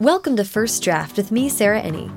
[0.00, 2.08] Welcome to First Draft with me, Sarah Enni.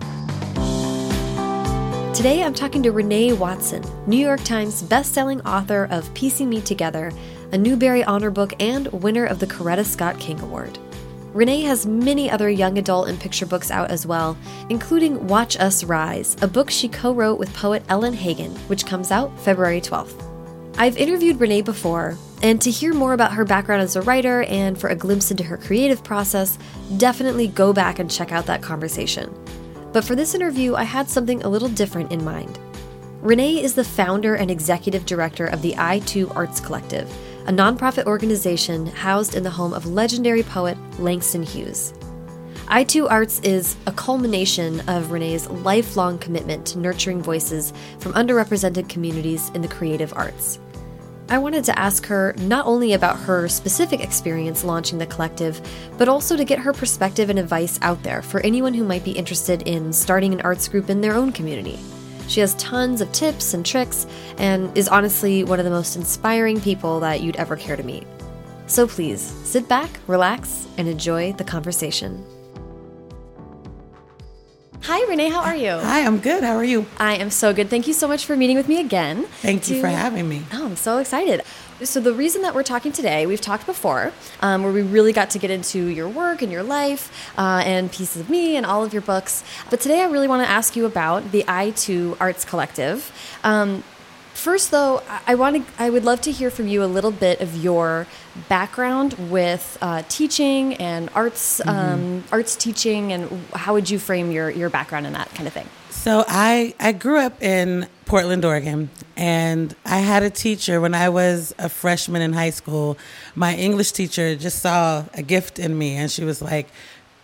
[2.15, 7.11] Today I'm talking to Renee Watson, New York Times bestselling author of Piecing Me Together,
[7.51, 10.79] a Newbery Honor Book, and winner of the Coretta Scott King Award.
[11.33, 14.37] Renee has many other young adult and picture books out as well,
[14.69, 19.11] including Watch Us Rise, a book she co wrote with poet Ellen Hagan, which comes
[19.11, 20.23] out February 12th.
[20.77, 24.77] I've interviewed Renee before, and to hear more about her background as a writer and
[24.77, 26.59] for a glimpse into her creative process,
[26.97, 29.33] definitely go back and check out that conversation.
[29.93, 32.59] But for this interview, I had something a little different in mind.
[33.21, 37.09] Renee is the founder and executive director of the I, Too Arts Collective,
[37.47, 41.93] a nonprofit organization housed in the home of legendary poet Langston Hughes.
[42.67, 48.89] I, Too Arts is a culmination of Renee's lifelong commitment to nurturing voices from underrepresented
[48.89, 50.59] communities in the creative arts.
[51.29, 55.61] I wanted to ask her not only about her specific experience launching the collective,
[55.97, 59.11] but also to get her perspective and advice out there for anyone who might be
[59.11, 61.79] interested in starting an arts group in their own community.
[62.27, 64.05] She has tons of tips and tricks
[64.37, 68.05] and is honestly one of the most inspiring people that you'd ever care to meet.
[68.67, 72.23] So please sit back, relax, and enjoy the conversation.
[74.85, 75.29] Hi, Renee.
[75.29, 75.71] How are you?
[75.79, 76.43] Hi, I'm good.
[76.43, 76.85] How are you?
[76.97, 77.69] I am so good.
[77.69, 79.23] Thank you so much for meeting with me again.
[79.41, 79.75] Thank to...
[79.75, 80.43] you for having me.
[80.51, 81.41] Oh, I'm so excited.
[81.83, 84.11] So, the reason that we're talking today, we've talked before,
[84.41, 87.93] um, where we really got to get into your work and your life uh, and
[87.93, 89.45] pieces of me and all of your books.
[89.69, 93.09] But today, I really want to ask you about the I, Too Arts Collective.
[93.41, 93.85] Um,
[94.33, 95.73] First, though, I want to.
[95.83, 98.07] I would love to hear from you a little bit of your
[98.49, 101.93] background with uh, teaching and arts, mm -hmm.
[101.93, 105.53] um, arts teaching, and how would you frame your your background in that kind of
[105.53, 105.67] thing?
[105.89, 111.09] So I I grew up in Portland, Oregon, and I had a teacher when I
[111.09, 112.97] was a freshman in high school.
[113.35, 116.67] My English teacher just saw a gift in me, and she was like,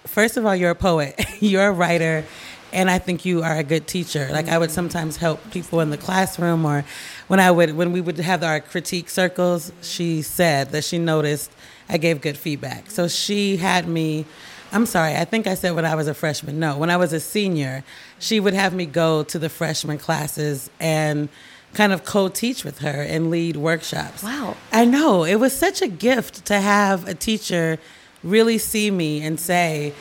[0.06, 2.26] first of all, you're a poet, you're a writer,
[2.72, 4.30] and I think you are a good teacher.
[4.32, 4.76] Like I would mm-hmm.
[4.76, 6.86] sometimes help people in the classroom, or
[7.28, 9.72] when I would when we would have our critique circles.
[9.82, 11.52] She said that she noticed
[11.88, 14.26] I gave good feedback, so she had me.
[14.72, 16.60] I'm sorry, I think I said when I was a freshman.
[16.60, 17.84] No, when I was a senior,
[18.20, 21.28] she would have me go to the freshman classes and
[21.74, 24.24] kind of co-teach with her and lead workshops.
[24.24, 24.58] Wow.
[24.72, 25.24] I know.
[25.24, 27.80] It was such a gift to have a teacher
[28.24, 29.94] really see me and say,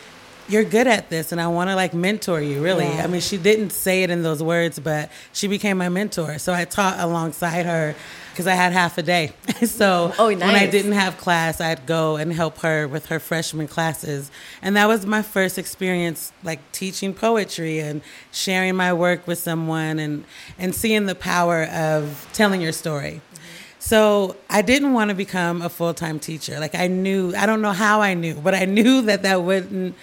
[0.48, 2.86] you're good at this and I want to like mentor you really.
[2.86, 3.04] Yeah.
[3.04, 6.38] I mean, she didn't say it in those words, but she became my mentor.
[6.38, 7.94] So I taught alongside her
[8.30, 9.32] because I had half a day.
[9.66, 10.40] so oh, nice.
[10.40, 14.30] when I didn't have class, I'd go and help her with her freshman classes.
[14.62, 18.00] And that was my first experience like teaching poetry and
[18.32, 20.24] sharing my work with someone and
[20.58, 23.20] and seeing the power of telling your story.
[23.34, 23.42] Mm-hmm.
[23.80, 26.58] So I didn't want to become a full time teacher.
[26.58, 29.96] Like I knew, I don't know how I knew, but I knew that that wouldn't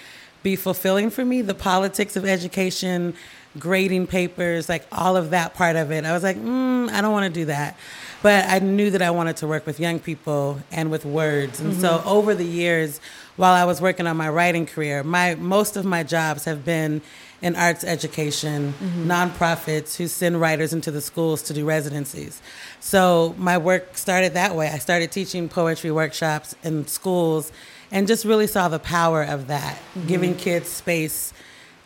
[0.46, 1.42] be fulfilling for me.
[1.42, 3.14] The politics of education,
[3.58, 6.04] grading papers, like all of that part of it.
[6.04, 7.76] I was like, mm, I don't want to do that.
[8.22, 11.58] But I knew that I wanted to work with young people and with words.
[11.58, 11.80] And mm-hmm.
[11.80, 13.00] so over the years,
[13.34, 17.02] while I was working on my writing career, my most of my jobs have been
[17.42, 19.10] in arts education, mm-hmm.
[19.10, 22.40] nonprofits who send writers into the schools to do residencies.
[22.78, 24.68] So my work started that way.
[24.68, 27.50] I started teaching poetry workshops in schools
[27.90, 30.06] and just really saw the power of that, mm-hmm.
[30.06, 31.32] giving kids space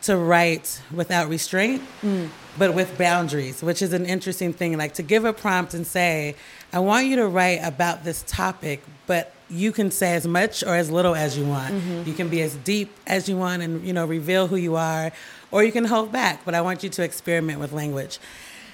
[0.03, 2.27] to write without restraint, mm.
[2.57, 4.77] but with boundaries, which is an interesting thing.
[4.77, 6.35] Like to give a prompt and say,
[6.73, 10.75] I want you to write about this topic, but you can say as much or
[10.75, 11.73] as little as you want.
[11.73, 12.09] Mm-hmm.
[12.09, 15.11] You can be as deep as you want and you know reveal who you are,
[15.51, 16.43] or you can hold back.
[16.45, 18.19] But I want you to experiment with language.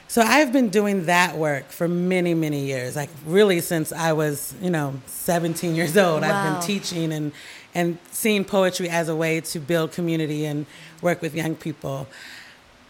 [0.09, 2.95] So I've been doing that work for many, many years.
[2.95, 6.21] Like really since I was, you know, 17 years old.
[6.21, 6.29] Wow.
[6.31, 7.31] I've been teaching and
[7.75, 10.65] and seeing poetry as a way to build community and
[11.01, 12.07] work with young people.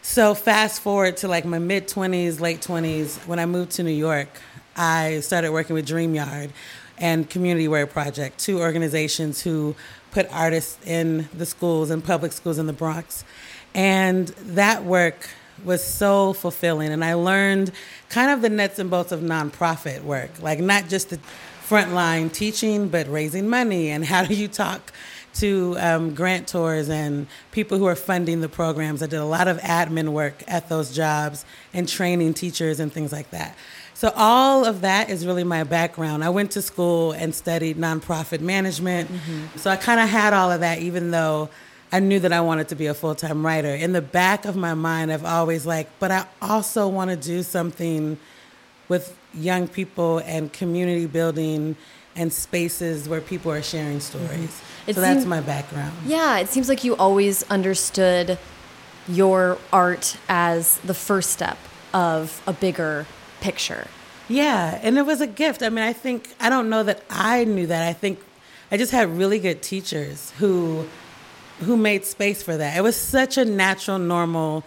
[0.02, 3.92] So fast forward to like my mid 20s, late 20s, when I moved to New
[3.92, 4.30] York,
[4.78, 6.52] I started working with DreamYard
[6.98, 9.76] and Community Word Project, two organizations who
[10.12, 13.26] put artists in the schools and public schools in the Bronx.
[13.74, 15.30] And that work
[15.64, 16.92] was so fulfilling.
[16.92, 17.72] And I learned
[18.10, 21.20] kind of the nuts and bolts of nonprofit work, like not just the
[21.68, 24.94] frontline teaching, but raising money and how do you talk
[25.36, 29.04] to um, grantors and people who are funding the programs.
[29.04, 33.12] I did a lot of admin work at those jobs and training teachers and things
[33.12, 33.56] like that.
[33.94, 36.24] So all of that is really my background.
[36.24, 39.12] I went to school and studied nonprofit management.
[39.12, 39.58] Mm-hmm.
[39.58, 41.50] So I kind of had all of that, even though
[41.92, 43.74] I knew that I wanted to be a full time writer.
[43.74, 47.44] In the back of my mind, I've always like, but I also want to do
[47.44, 48.18] something
[48.90, 51.76] with young people and community building
[52.16, 54.30] and spaces where people are sharing stories.
[54.30, 54.92] Mm-hmm.
[54.94, 55.94] So that's my background.
[56.06, 58.38] Yeah, it seems like you always understood
[59.08, 61.58] your art as the first step
[61.94, 63.06] of a bigger
[63.40, 63.88] picture.
[64.28, 65.62] Yeah, and it was a gift.
[65.62, 67.88] I mean, I think I don't know that I knew that.
[67.88, 68.20] I think
[68.72, 70.88] I just had really good teachers who
[71.60, 72.78] who made space for that.
[72.78, 74.64] It was such a natural normal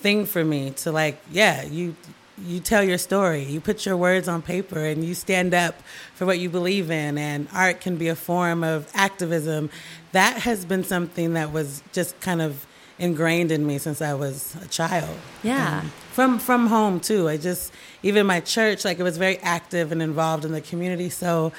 [0.00, 1.96] thing for me to like, yeah, you
[2.36, 3.44] you tell your story.
[3.44, 5.76] You put your words on paper and you stand up
[6.14, 9.70] for what you believe in and art can be a form of activism.
[10.12, 12.66] That has been something that was just kind of
[12.98, 15.16] ingrained in me since I was a child.
[15.42, 15.80] Yeah.
[15.80, 17.28] Um, from from home too.
[17.28, 17.72] I just
[18.02, 21.10] even my church, like it was very active and involved in the community.
[21.10, 21.52] So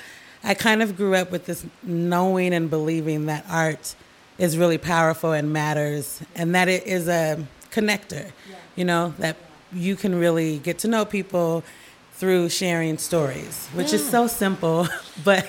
[0.44, 3.96] I kind of grew up with this knowing and believing that art
[4.38, 8.32] is really powerful and matters, and that it is a connector.
[8.76, 9.38] You know that
[9.74, 11.64] you can really get to know people
[12.14, 14.88] through sharing stories, which is so simple,
[15.24, 15.48] but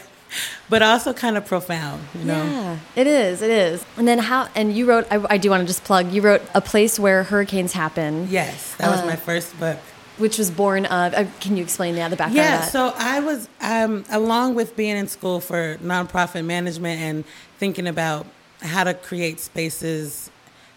[0.69, 2.03] but also kind of profound.
[2.15, 2.44] You know.
[2.44, 3.43] Yeah, it is.
[3.43, 3.85] It is.
[3.97, 4.49] And then how?
[4.55, 5.06] And you wrote.
[5.11, 6.12] I, I do want to just plug.
[6.12, 9.79] You wrote a place where hurricanes happen, Yes, that was Uh, my first book.
[10.19, 11.15] which was born of.
[11.15, 12.37] Uh, can you explain yeah, the background?
[12.37, 12.73] Yeah, of that?
[12.73, 17.25] so I was, um, along with being in school for nonprofit management and
[17.59, 18.27] thinking about
[18.67, 20.31] how to create spaces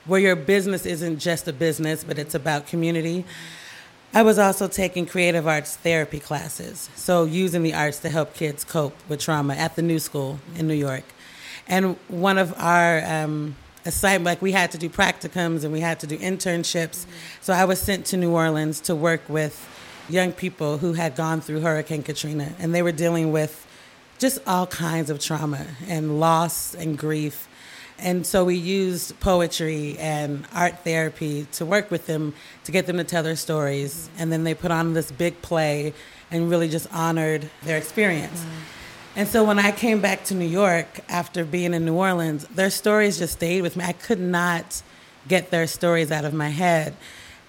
[0.05, 3.25] where your business isn't just a business, but it's about community.
[4.13, 8.63] I was also taking creative arts therapy classes, so using the arts to help kids
[8.63, 11.03] cope with trauma at the New School in New York.
[11.67, 13.55] And one of our um,
[13.85, 17.05] assignment, like we had to do practicums and we had to do internships.
[17.41, 19.67] So I was sent to New Orleans to work with
[20.09, 23.67] young people who had gone through Hurricane Katrina, and they were dealing with
[24.17, 27.47] just all kinds of trauma and loss and grief.
[28.01, 32.97] And so we used poetry and art therapy to work with them to get them
[32.97, 34.09] to tell their stories.
[34.17, 35.93] And then they put on this big play
[36.31, 38.39] and really just honored their experience.
[38.39, 38.47] Mm.
[39.15, 42.69] And so when I came back to New York after being in New Orleans, their
[42.69, 43.83] stories just stayed with me.
[43.83, 44.81] I could not
[45.27, 46.95] get their stories out of my head.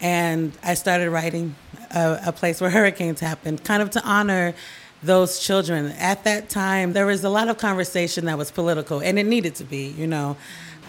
[0.01, 1.55] And I started writing
[1.95, 4.55] a, a place where hurricanes happened, kind of to honor
[5.03, 5.87] those children.
[5.93, 9.55] At that time, there was a lot of conversation that was political, and it needed
[9.57, 10.37] to be, you know,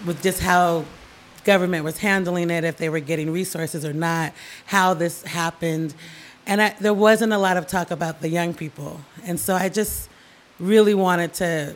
[0.06, 0.86] with just how
[1.44, 4.34] government was handling it, if they were getting resources or not,
[4.66, 5.94] how this happened.
[6.46, 9.02] And I, there wasn't a lot of talk about the young people.
[9.24, 10.10] And so I just
[10.60, 11.76] really wanted to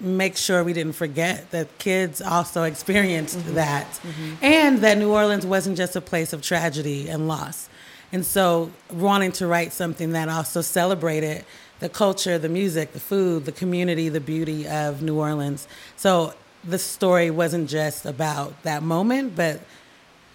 [0.00, 3.54] make sure we didn't forget that kids also experienced mm-hmm.
[3.54, 4.34] that mm-hmm.
[4.42, 7.68] and that New Orleans wasn't just a place of tragedy and loss.
[8.12, 11.44] And so wanting to write something that also celebrated
[11.80, 15.68] the culture, the music, the food, the community, the beauty of New Orleans.
[15.96, 16.34] So
[16.64, 19.60] the story wasn't just about that moment, but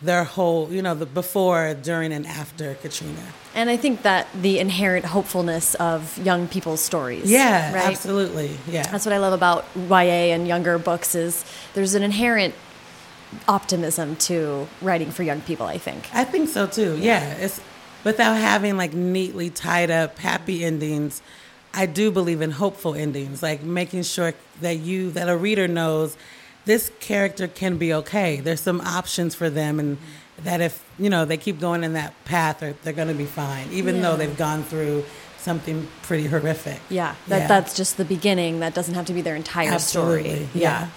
[0.01, 3.21] their whole, you know, the before, during, and after Katrina.
[3.55, 7.31] and I think that the inherent hopefulness of young people's stories.
[7.31, 7.85] Yeah, right.
[7.85, 8.57] absolutely.
[8.67, 8.83] Yeah.
[8.91, 12.53] That's what I love about YA and younger books is there's an inherent
[13.47, 15.65] optimism to writing for young people.
[15.65, 16.09] I think.
[16.13, 16.97] I think so too.
[16.99, 17.61] Yeah, it's
[18.03, 21.21] without having like neatly tied up happy endings.
[21.73, 26.15] I do believe in hopeful endings, like making sure that you that a reader knows
[26.65, 28.39] this character can be okay.
[28.39, 29.97] There's some options for them, and
[30.43, 33.25] that if you know they keep going in that path, they're, they're going to be
[33.25, 34.01] fine, even Yeah.
[34.03, 35.03] though they've gone through
[35.39, 36.79] something pretty horrific.
[36.89, 37.47] Yeah, that Yeah.
[37.47, 38.59] that's just the beginning.
[38.59, 40.19] That doesn't have to be their entire story.
[40.19, 40.87] Absolutely, yeah.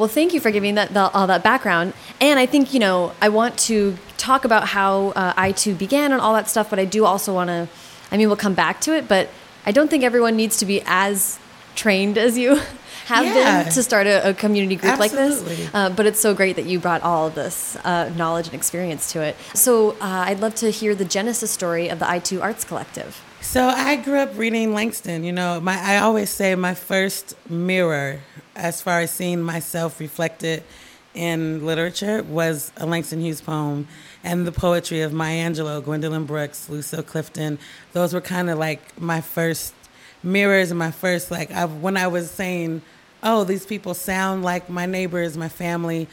[0.00, 1.92] Well, thank you for giving that the, all that background.
[2.22, 6.10] And I think you know I want to talk about how uh, I too began
[6.12, 7.68] and all that stuff, but I do also want to.
[8.10, 9.28] I mean, we'll come back to it, but
[9.66, 11.38] I don't think everyone needs to be as
[11.76, 12.56] trained as you
[13.06, 13.62] have Yeah.
[13.64, 15.70] been to start a, a community group like this.
[15.74, 19.12] Uh, but it's so great that you brought all of this uh, knowledge and experience
[19.12, 19.36] to it.
[19.54, 19.96] So uh,
[20.28, 23.22] I'd love to hear the genesis story of the I, Too Arts Collective.
[23.42, 25.24] So I grew up reading Langston.
[25.24, 28.20] You know, my I always say my first mirror,
[28.60, 30.62] as far as seeing myself reflected
[31.14, 33.88] in literature, was a Langston Hughes poem,
[34.22, 37.58] and the poetry of Maya Angelou, Gwendolyn Brooks, Lucille Clifton.
[37.92, 39.74] Those were kind of like my first
[40.22, 42.82] mirrors and my first like I, when I was saying,
[43.22, 46.06] "Oh, these people sound like my neighbors, my family."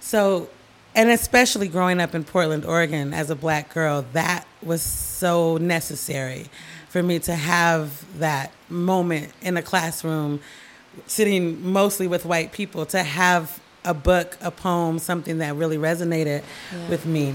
[0.00, 0.48] So
[0.94, 6.46] and especially growing up in Portland, Oregon as a black girl, that was so necessary
[6.88, 10.40] for me to have that moment in a classroom,
[11.06, 16.42] sitting mostly with white people, to have a book, a poem, something that really resonated
[16.88, 17.34] with me.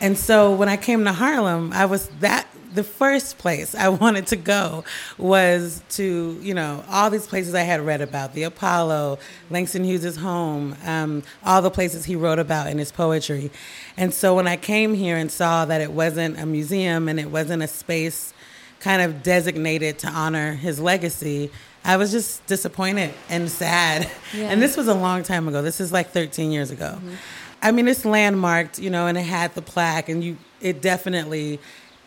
[0.00, 4.26] And so when I came to Harlem, I was that the first place I wanted
[4.28, 4.84] to go
[5.18, 9.18] was to, you know, all these places I had read about the Apollo,
[9.50, 13.50] Langston Hughes' home, um, all the places he wrote about in his poetry.
[13.96, 17.30] And so when I came here and saw that it wasn't a museum and it
[17.30, 18.32] wasn't a space
[18.80, 21.50] kind of designated to honor his legacy,
[21.84, 24.10] I was just disappointed and sad.
[24.34, 24.44] Yeah.
[24.50, 25.60] And this was a long time ago.
[25.60, 26.92] This is like 13 years ago.
[26.96, 27.14] Mm-hmm.
[27.62, 31.58] I mean, it's landmarked, you know, and it had the plaque, and you, it definitely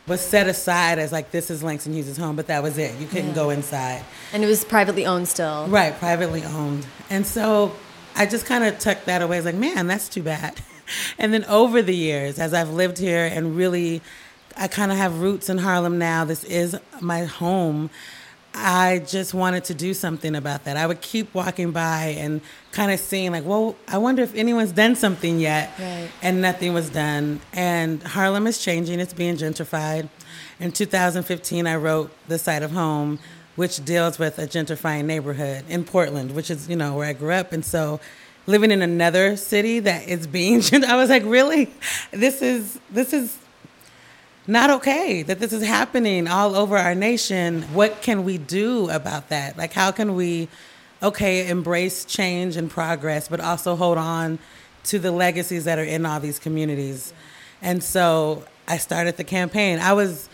[0.08, 2.98] was set aside as like this is Langston Hughes' home, but that was it.
[3.00, 3.36] You couldn't Yeah.
[3.36, 4.04] go inside.
[4.32, 5.68] And it was privately owned still.
[5.68, 6.86] Right, privately owned.
[7.10, 7.74] And so
[8.16, 9.36] I just kind of tucked that away.
[9.36, 10.62] I was like, man, that's too bad.
[11.18, 14.02] And then over the years, as I've lived here and really,
[14.58, 17.90] I kind of have roots in Harlem now, this is my home.
[18.56, 20.78] I just wanted to do something about that.
[20.78, 22.40] I would keep walking by and
[22.72, 25.72] kind of seeing, like, well, I wonder if anyone's done something yet.
[25.80, 26.10] Right.
[26.22, 27.40] And nothing was done.
[27.52, 30.08] And Harlem is changing, it's being gentrified.
[30.60, 33.18] In 2015, I wrote This Side of Home,
[33.56, 37.32] which deals with a gentrifying neighborhood in Portland, which is, you know, where I grew
[37.32, 37.54] up.
[37.54, 38.00] And so
[38.46, 41.74] living in another city that is being I was like, really?
[42.12, 43.38] This is this is
[44.48, 47.62] not okay that this is happening all over our nation.
[47.74, 49.58] What can we do about that?
[49.58, 50.50] Like, how can we,
[51.02, 54.40] okay, embrace change and progress, but also hold on
[54.86, 57.14] to the legacies that are in all these communities?
[57.62, 59.80] And so I started the campaign.
[59.80, 60.30] I was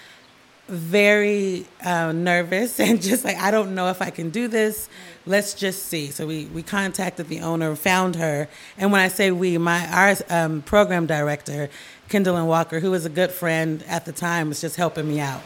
[0.69, 4.89] very uh, nervous and just like I don't know if I can do this.
[5.25, 6.07] Let's just see.
[6.07, 8.47] So we we contacted the owner, found her,
[8.77, 11.69] and when I say we, my our um, program director,
[12.09, 15.41] Kendolyn Walker, who was a good friend at the time, was just helping me out.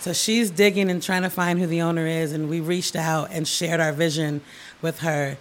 [0.00, 3.28] So she's digging and trying to find who the owner is, and we reached out
[3.30, 4.40] and shared our vision
[4.82, 5.36] with her,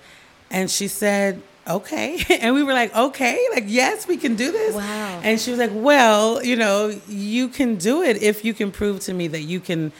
[0.51, 1.41] and she said.
[1.69, 2.23] Okay.
[2.41, 4.73] And we were like, okay, like, yes, we can do this.
[4.73, 5.19] Wow.
[5.21, 9.01] And she was like, well, you know, you can do it if you can prove
[9.01, 9.91] to me that you can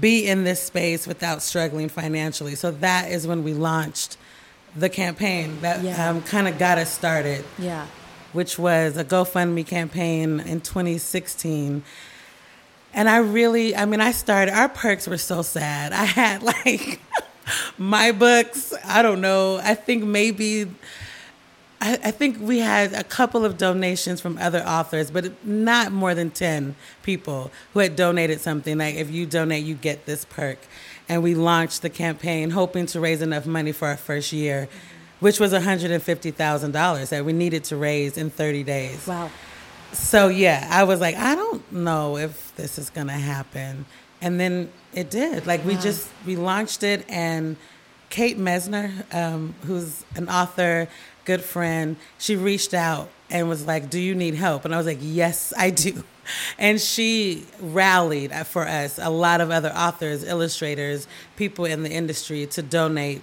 [0.00, 2.54] be in this space without struggling financially.
[2.54, 4.16] So that is when we launched
[4.74, 6.08] the campaign that Yeah.
[6.08, 7.84] um, kind of got us started, Yeah.
[8.34, 11.82] Which was a GoFundMe campaign in 2016.
[12.92, 15.92] And I really, I mean, I started, our perks were so sad.
[15.92, 17.00] I had like
[17.78, 20.68] my books, I don't know, I think maybe
[21.84, 26.14] I, I think we had a couple of donations from other authors, but not more
[26.14, 28.78] than 10 people who had donated something.
[28.78, 30.58] Like, if you donate, you get this perk.
[31.10, 34.68] And we launched the campaign hoping to raise enough money for our first year,
[35.24, 39.06] which was $150,000 that we needed to raise in 30 days.
[39.06, 39.30] Wow.
[39.90, 43.86] So, yeah, I was like, I don't know if this is going to happen.
[44.20, 45.46] And then it did.
[45.46, 47.56] Like, we just, we launched it and
[48.10, 50.88] Kate Messner, um, who's an author,
[51.24, 54.66] good friend, she reached out and was like, Do you need help?
[54.66, 56.04] And I was like, Yes, I do.
[56.58, 62.46] And she rallied for us, a lot of other authors, illustrators, people in the industry
[62.46, 63.20] to donate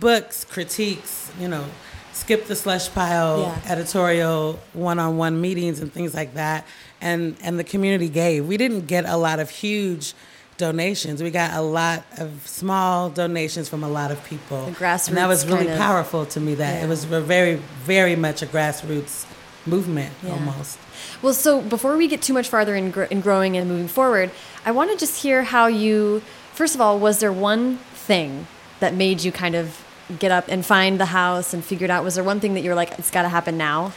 [0.00, 1.64] books, critiques, you know,
[2.12, 3.72] skip the slush pile, Yeah.
[3.72, 6.64] editorial one-on-one meetings and things like that.
[7.00, 8.46] And and the community gave.
[8.46, 10.14] We didn't get a lot of huge
[10.56, 11.22] donations.
[11.22, 14.64] We got a lot of small donations from a lot of people.
[14.66, 16.84] The grassroots and that was really kind of- powerful to me that Yeah.
[16.84, 19.24] it was a very very much a grassroots
[19.66, 20.32] movement Yeah.
[20.32, 20.78] almost.
[21.20, 24.30] Well, so before we get too much farther in, gr- in growing and moving forward,
[24.64, 26.22] I want to just hear how you,
[26.54, 28.46] first of all, was there one thing
[28.80, 29.82] that made you kind of
[30.18, 32.70] get up and find the house and figured out, was there one thing that you
[32.70, 33.92] were like, it's got to happen now?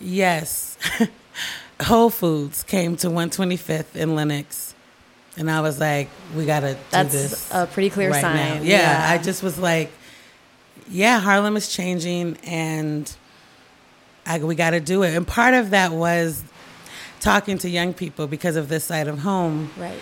[0.00, 0.76] Yes.
[1.82, 4.74] Whole Foods came to 125th in Lenox.
[5.36, 7.50] And I was like, we got to do That's this.
[7.52, 8.64] a pretty clear right sign.
[8.64, 9.06] Yeah, Yeah.
[9.10, 9.90] I just was like,
[10.88, 13.14] yeah, Harlem is changing and
[14.26, 15.14] I, we got to do it.
[15.14, 16.44] And part of that was
[17.20, 19.70] talking to young people because of this side of home.
[19.78, 20.00] Right.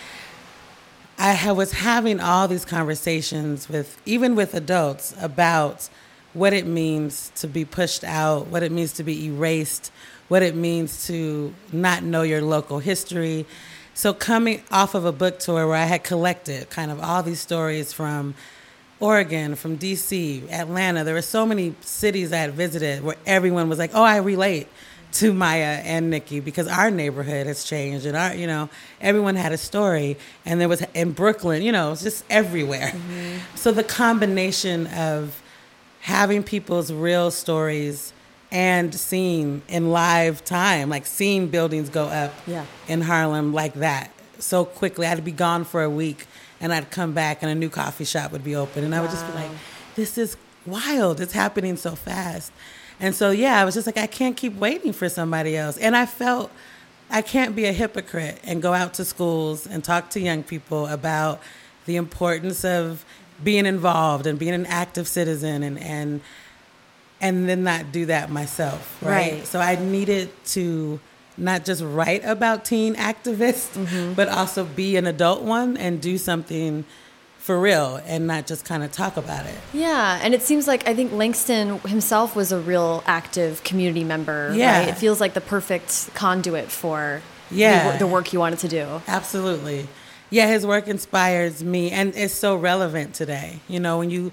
[1.22, 5.90] I was having all these conversations with even with adults about
[6.32, 9.92] what it means to be pushed out, what it means to be erased,
[10.28, 13.44] what it means to not know your local history.
[13.92, 17.40] So coming off of a book tour where I had collected kind of all these
[17.40, 18.34] stories from
[18.98, 23.78] Oregon, from DC, Atlanta, there were so many cities I had visited where everyone was
[23.78, 24.68] like, "Oh, I relate."
[25.12, 28.68] To Maya and Nikki because our neighborhood has changed and our, you know,
[29.00, 32.88] everyone had a story and there was in Brooklyn, you know, it's just everywhere.
[32.90, 33.56] Mm-hmm.
[33.56, 35.42] So the combination of
[36.00, 38.12] having people's real stories
[38.52, 42.64] and seeing in live time, like seeing buildings go up Yeah.
[42.88, 45.06] in Harlem like that so quickly.
[45.06, 46.26] I'd be gone for a week
[46.60, 49.10] and I'd come back and a new coffee shop would be open and I would
[49.10, 49.50] just be like,
[49.94, 50.36] this is
[50.66, 51.20] wild.
[51.20, 52.52] It's happening so fast.
[53.00, 55.78] And so, yeah, I was just like, I can't keep waiting for somebody else.
[55.78, 56.50] And I felt
[57.10, 60.86] I can't be a hypocrite and go out to schools and talk to young people
[60.86, 61.40] about
[61.86, 63.04] the importance of
[63.42, 66.20] being involved and being an active citizen and, and,
[67.20, 69.32] and then not do that myself, right?
[69.32, 69.46] Right.
[69.46, 71.00] So I needed to
[71.36, 74.12] not just write about teen activists, mm-hmm.
[74.12, 76.84] but also be an adult one and do something
[77.40, 79.56] for real and not just kind of talk about it.
[79.72, 84.52] Yeah, and it seems like I think Langston himself was a real active community member.
[84.54, 84.88] Yeah, right?
[84.88, 89.02] it feels like the perfect conduit for yeah the, the work you wanted to do.
[89.08, 89.88] Absolutely,
[90.28, 90.46] yeah.
[90.48, 93.60] His work inspires me, and it's so relevant today.
[93.68, 94.32] You know, when you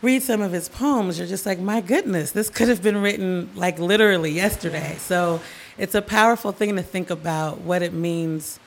[0.00, 3.50] read some of his poems, you're just like, my goodness, this could have been written
[3.54, 4.96] like literally yesterday.
[4.98, 5.40] So
[5.76, 8.58] it's a powerful thing to think about what it means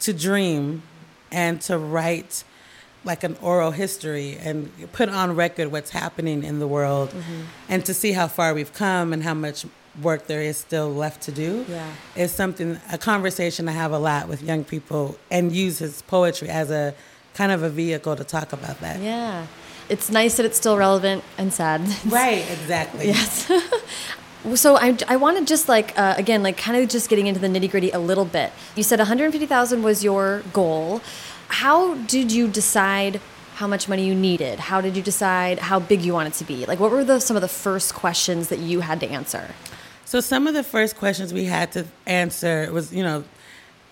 [0.00, 0.82] to dream
[1.32, 2.44] and to write
[3.04, 7.42] like an oral history and put on record what's happening in the world mm-hmm.
[7.68, 9.66] and to see how far we've come and how much
[10.02, 11.92] work there is still left to do yeah.
[12.16, 16.48] is something a conversation I have a lot with young people and use his poetry
[16.48, 16.94] as a
[17.34, 19.00] kind of a vehicle to talk about that.
[19.00, 19.46] Yeah.
[19.88, 21.82] It's nice that it's still relevant and sad.
[22.06, 23.06] Right, exactly.
[23.06, 23.50] yes.
[24.56, 27.40] So I, I want to just like uh, again like kind of just getting into
[27.40, 28.52] the nitty gritty a little bit.
[28.76, 31.00] You said 150,000 was your goal.
[31.48, 33.20] How did you decide
[33.54, 34.58] how much money you needed?
[34.58, 36.66] How did you decide how big you wanted to be?
[36.66, 39.54] Like what were the some of the first questions that you had to answer?
[40.04, 43.24] So some of the first questions we had to answer was you know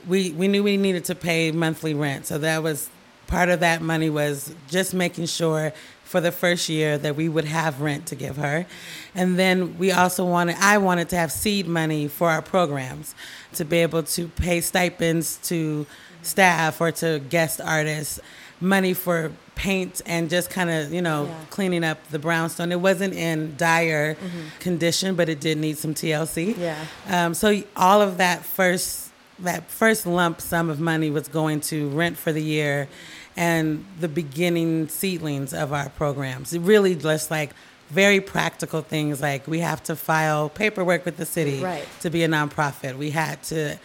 [0.07, 2.27] we we knew we needed to pay monthly rent.
[2.27, 2.91] So that was
[3.33, 5.73] part of that money was just making sure
[6.05, 8.67] for the first year that we would have rent to give her.
[9.15, 13.15] And then we also wanted, I wanted to have seed money for our programs
[13.55, 15.87] to be able to pay stipends to
[16.23, 18.21] staff or to guest artists,
[18.61, 21.35] money for paint and just kind of, you know, yeah.
[21.51, 22.73] cleaning up the brownstone.
[22.73, 24.59] It wasn't in dire mm-hmm.
[24.61, 26.57] condition, but it did need some TLC.
[26.57, 26.85] Yeah.
[27.09, 31.89] Um, so all of that first that first lump sum of money was going to
[31.89, 32.89] rent for the year
[33.37, 36.57] and the beginning seedlings of our programs.
[36.57, 37.51] Really just like
[37.89, 41.87] very practical things like we have to file paperwork with the city right.
[42.01, 42.97] to be a nonprofit.
[42.97, 43.79] We had to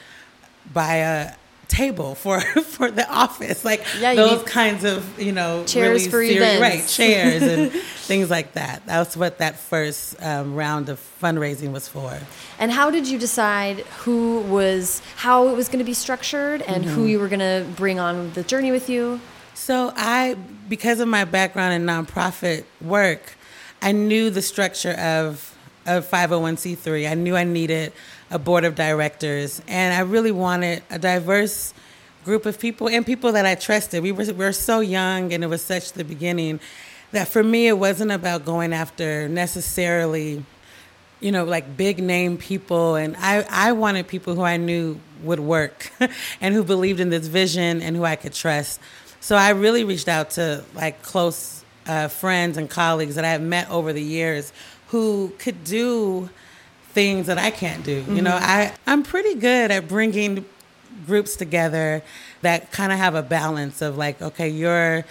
[0.73, 1.33] buy a
[1.67, 2.39] table for
[2.75, 6.61] for the office, like yeah, those kinds of you know chairs really for serious, events,
[6.61, 6.87] right?
[6.87, 8.85] Chairs and things like that.
[8.85, 12.17] That's what that first um, round of fundraising was for.
[12.59, 16.83] And how did you decide who was how it was going to be structured and
[16.83, 16.95] mm -hmm.
[16.95, 19.19] who you were going to bring on the journey with you?
[19.53, 20.35] So I,
[20.69, 23.35] because of my background in nonprofit work,
[23.81, 25.53] I knew the structure of
[25.87, 27.09] of 501c3.
[27.09, 27.93] I knew I needed
[28.29, 31.73] a board of directors, and I really wanted a diverse
[32.25, 34.03] group of people and people that I trusted.
[34.03, 36.59] We were we were so young, and it was such the beginning
[37.11, 40.43] that for me it wasn't about going after necessarily,
[41.21, 45.39] you know, like big name people, and I I wanted people who I knew would
[45.39, 45.91] work,
[46.41, 48.81] and who believed in this vision, and who I could trust.
[49.21, 53.41] So I really reached out to like close uh, friends and colleagues that I have
[53.41, 54.51] met over the years
[54.87, 56.29] who could do
[56.97, 58.01] things that I can't do.
[58.01, 58.15] Mm-hmm.
[58.15, 58.43] You know, mm-hmm.
[58.43, 60.43] I I'm pretty good at bringing
[61.05, 62.01] groups together
[62.41, 65.05] that kind of have a balance of like, okay, you're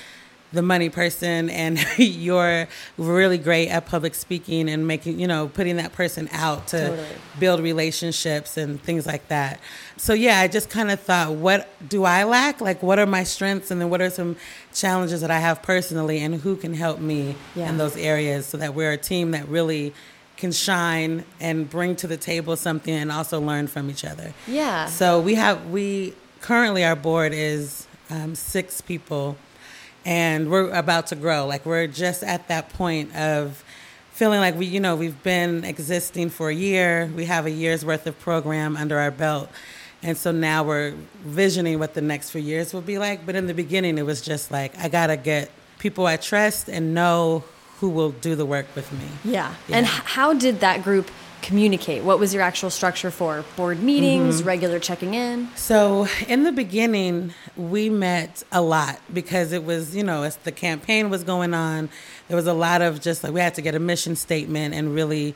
[0.52, 2.66] the money person and you're
[2.98, 7.06] really great at public speaking and making, you know, putting that person out to totally.
[7.38, 9.60] build relationships and things like that.
[9.96, 12.60] So, yeah, I just kind of thought, what do I lack?
[12.60, 13.70] Like, what are my strengths?
[13.70, 14.34] And then what are some
[14.74, 16.18] challenges that I have personally?
[16.18, 17.68] And who can help me yeah.
[17.68, 19.94] in those areas so that we're a team that really
[20.36, 24.34] can shine and bring to the table something and also learn from each other.
[24.46, 24.86] Yeah.
[24.86, 29.36] So, we have, we currently, our board is um, six people
[30.06, 31.46] and we're about to grow.
[31.46, 33.62] Like we're just at that point of
[34.12, 37.10] feeling like we, you know, we've been existing for a year.
[37.14, 39.50] We have a year's worth of program under our belt.
[40.02, 40.94] And so now we're
[41.24, 43.26] visioning what the next few years will be like.
[43.26, 46.68] But in the beginning, it was just like, I got to get people I trust
[46.68, 47.42] and know
[47.80, 49.06] who will do the work with me.
[49.24, 49.54] Yeah.
[49.68, 49.76] yeah.
[49.76, 51.10] And how did that group
[51.42, 52.02] communicate?
[52.02, 54.48] What was your actual structure for board meetings, mm-hmm.
[54.48, 55.48] regular checking in?
[55.54, 60.52] So, in the beginning, we met a lot because it was, you know, as the
[60.52, 61.88] campaign was going on,
[62.28, 64.94] there was a lot of just like we had to get a mission statement and
[64.94, 65.34] really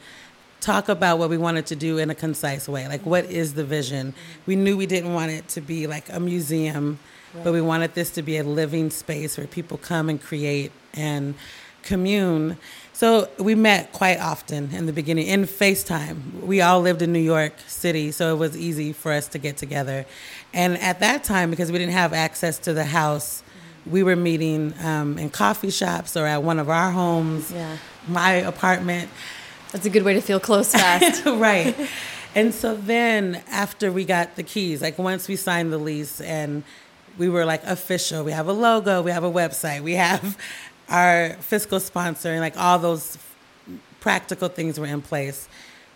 [0.60, 2.88] talk about what we wanted to do in a concise way.
[2.88, 4.14] Like, what is the vision?
[4.46, 6.98] We knew we didn't want it to be like a museum,
[7.34, 7.44] right.
[7.44, 11.34] but we wanted this to be a living space where people come and create and
[11.82, 12.56] commune.
[12.92, 16.42] So we met quite often in the beginning in FaceTime.
[16.42, 19.56] We all lived in New York City, so it was easy for us to get
[19.56, 20.04] together.
[20.52, 23.42] And at that time, because we didn't have access to the house,
[23.86, 27.78] we were meeting um, in coffee shops or at one of our homes, yeah.
[28.06, 29.08] my apartment.
[29.72, 31.24] That's a good way to feel close fast.
[31.26, 31.74] right.
[32.34, 36.62] And so then after we got the keys, like once we signed the lease and
[37.18, 40.36] we were like official, we have a logo, we have a website, we have
[40.90, 43.16] our fiscal sponsor, and like all those
[44.00, 45.48] practical things were in place.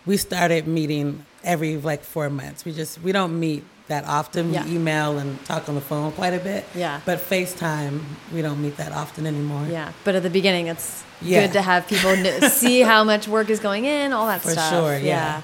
[0.05, 2.63] we started meeting every like four months.
[2.65, 4.53] We just we don't meet that often.
[4.53, 4.63] Yeah.
[4.65, 6.63] We email and talk on the phone quite a bit.
[6.75, 7.01] Yeah.
[7.05, 8.01] But FaceTime,
[8.33, 9.65] we don't meet that often anymore.
[9.69, 11.41] Yeah, but at the beginning, it's Yeah.
[11.41, 12.15] good to have people
[12.49, 14.69] see how much work is going in, all that For stuff.
[14.71, 15.41] sure, yeah.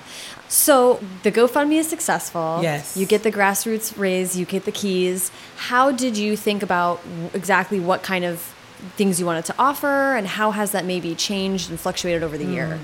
[0.48, 2.60] So the GoFundMe is successful.
[2.62, 2.98] Yes.
[2.98, 5.32] You get the grassroots raise, you get the keys.
[5.70, 7.00] How did you think about
[7.34, 8.54] exactly what kind of
[8.96, 12.46] things you wanted to offer, and how has that maybe changed and fluctuated over the
[12.46, 12.54] Mm.
[12.54, 12.80] year?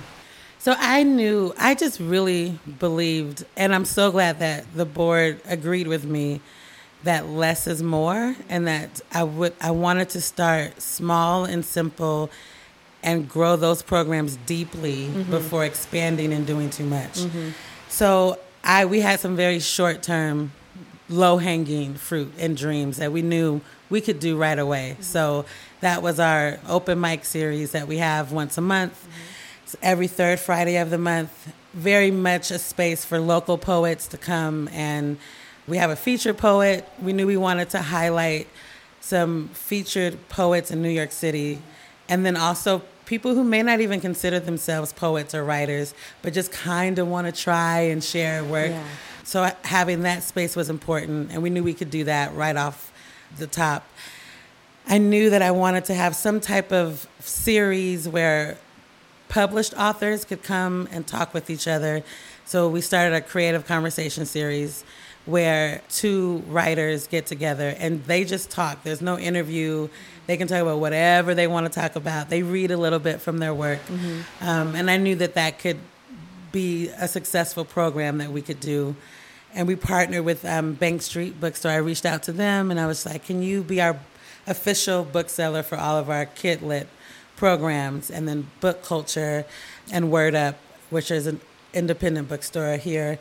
[0.60, 5.88] So I knew, I just really believed, and I'm so glad that the board agreed
[5.88, 6.42] with me
[7.04, 12.30] that less is more, and that I would, I wanted to start small and simple,
[13.04, 15.32] and grow those programs deeply mm-hmm.
[15.32, 17.20] before expanding and doing too much.
[17.20, 17.50] Mm-hmm.
[17.88, 20.52] So I, we had some very short term,
[21.08, 24.94] low hanging fruit and dreams that we knew we could do right away.
[24.94, 25.04] Mm-hmm.
[25.04, 25.46] So
[25.82, 29.08] that was our open mic series that we have once a month.
[29.64, 31.54] It's every third Friday of the month.
[31.74, 35.18] Very much a space for local poets to come and
[35.68, 36.88] we have a featured poet.
[37.02, 38.48] We knew we wanted to highlight
[39.02, 41.60] some featured poets in New York City
[42.10, 46.52] and then also people who may not even consider themselves poets or writers, but just
[46.52, 48.72] kind of want to try and share work.
[48.72, 48.84] Yeah.
[49.24, 52.92] So having that space was important, and we knew we could do that right off
[53.38, 53.88] the top.
[54.90, 58.58] I knew that I wanted to have some type of series where
[59.28, 62.04] published authors could come and talk with each other.
[62.46, 64.86] So we started a creative conversation series
[65.26, 68.84] where two writers get together and they just talk.
[68.84, 69.90] There's no interview.
[70.26, 72.30] They can talk about whatever they want to talk about.
[72.30, 73.80] They read a little bit from their work.
[74.40, 75.80] Um, and I knew that that could
[76.54, 78.96] be a successful program that we could do.
[79.54, 81.72] And we partnered with um, Bank Street Bookstore.
[81.72, 84.00] I reached out to them and I was like, can you be our
[84.48, 86.88] official bookseller for all of our Kid Lit
[87.36, 88.10] programs?
[88.10, 89.46] And then Book Culture
[89.92, 90.58] and Word Up,
[90.90, 91.40] which is an
[91.74, 93.20] independent bookstore here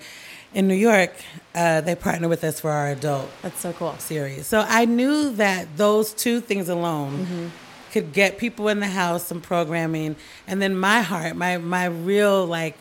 [0.55, 1.13] in New York,
[1.55, 3.95] uh, they partner with us for our adult That's so cool.
[3.99, 4.47] series.
[4.47, 7.53] So I knew that those two things alone
[7.93, 12.47] could get people in the house some programming, and then my heart, my my real
[12.47, 12.77] like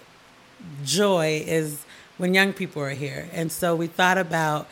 [0.85, 1.85] joy is
[2.17, 4.67] when young people are here, and so we thought about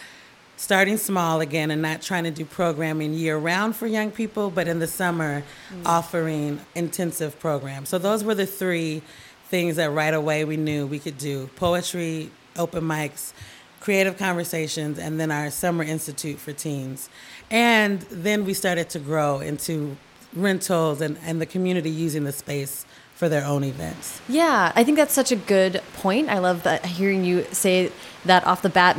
[0.57, 4.67] starting small again and not trying to do programming year round for young people, but
[4.67, 5.85] in the summer mm.
[5.85, 7.89] offering intensive programs.
[7.89, 9.01] So those were the three
[9.49, 13.33] things that right away we knew we could do poetry, open mics,
[13.79, 17.09] creative conversations, and then our summer institute for teens.
[17.51, 19.97] And then we started to grow into
[20.33, 22.85] rentals and, and the community using the space
[23.23, 24.19] for their own events.
[24.27, 26.27] Yeah, I think that's such a good point.
[26.27, 27.89] I love that hearing you say
[28.25, 28.97] that off the bat.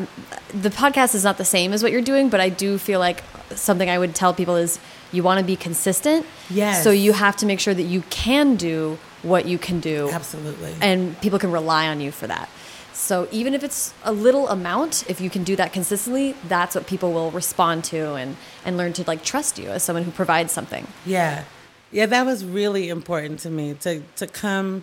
[0.49, 3.23] The podcast is not the same as what you're doing, but I do feel like
[3.51, 4.79] something I would tell people is
[5.13, 6.25] you want to be consistent.
[6.49, 6.83] Yes.
[6.83, 10.09] So you have to make sure that you can do what you can do.
[10.11, 10.75] Absolutely.
[10.81, 12.49] And people can rely on you for that.
[12.95, 16.87] So even if it's a little amount, if you can do that consistently, that's what
[16.87, 20.51] people will respond to and, and learn to like trust you as someone who provides
[20.51, 20.87] something.
[21.05, 21.45] Yeah.
[21.95, 24.83] Yeah, that was really important to me to to come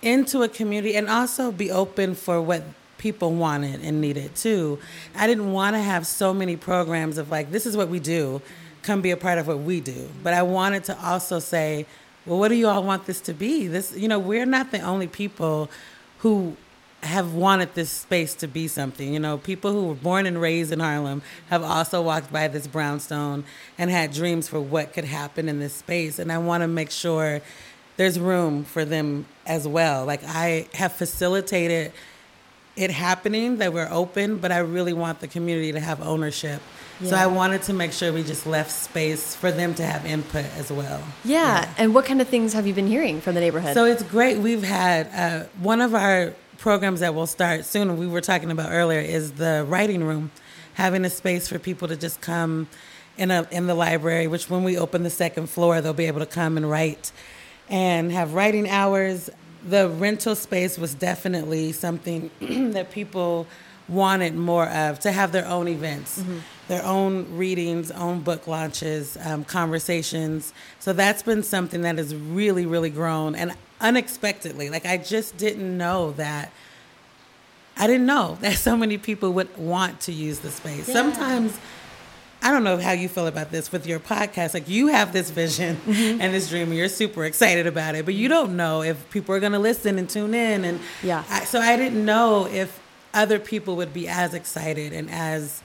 [0.00, 2.62] into a community and also be open for what
[2.98, 4.78] people wanted and needed too.
[5.16, 8.40] I didn't want to have so many programs of like this is what we do,
[8.84, 10.08] come be a part of what we do.
[10.22, 11.84] But I wanted to also say,
[12.26, 13.66] well, what do you all want this to be?
[13.66, 15.68] This, you know, we're not the only people
[16.18, 16.56] who
[17.02, 19.12] have wanted this space to be something.
[19.12, 22.66] You know, people who were born and raised in Harlem have also walked by this
[22.66, 23.44] brownstone
[23.78, 26.18] and had dreams for what could happen in this space.
[26.18, 27.40] And I want to make sure
[27.96, 30.04] there's room for them as well.
[30.04, 31.92] Like I have facilitated
[32.76, 36.60] it happening that we're open, but I really want the community to have ownership.
[37.02, 40.46] So I wanted to make sure we just left space for them to have input
[40.56, 41.02] as well.
[41.24, 41.70] Yeah.
[41.76, 43.74] And what kind of things have you been hearing from the neighborhood?
[43.74, 44.38] So it's great.
[44.38, 48.70] We've had uh, one of our programs that will start soon, we were talking about
[48.72, 50.30] earlier, is the writing room,
[50.74, 52.68] having a space for people to just come
[53.16, 54.26] in a in the library.
[54.26, 57.12] Which when we open the second floor, they'll be able to come and write
[57.68, 59.30] and have writing hours.
[59.66, 62.30] The rental space was definitely something
[62.72, 63.46] that people
[63.88, 66.22] wanted more of to have their own events,
[66.68, 70.52] their own readings, own book launches, um, conversations.
[70.80, 74.70] So that's been something that has really, really grown and unexpectedly.
[74.70, 76.52] Like I just didn't know that.
[77.76, 80.88] I didn't know that so many people would want to use the space.
[80.88, 80.94] Yeah.
[80.94, 81.58] Sometimes
[82.42, 84.54] I don't know how you feel about this with your podcast.
[84.54, 86.20] Like you have this vision Mm-hmm.
[86.20, 89.34] and this dream, and you're super excited about it, but you don't know if people
[89.34, 90.64] are going to listen and tune in.
[90.64, 91.24] And Yeah.
[91.28, 92.78] I, so I didn't know if
[93.14, 95.62] other people would be as excited and as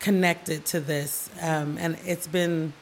[0.00, 1.30] connected to this.
[1.40, 2.72] Um, and it's been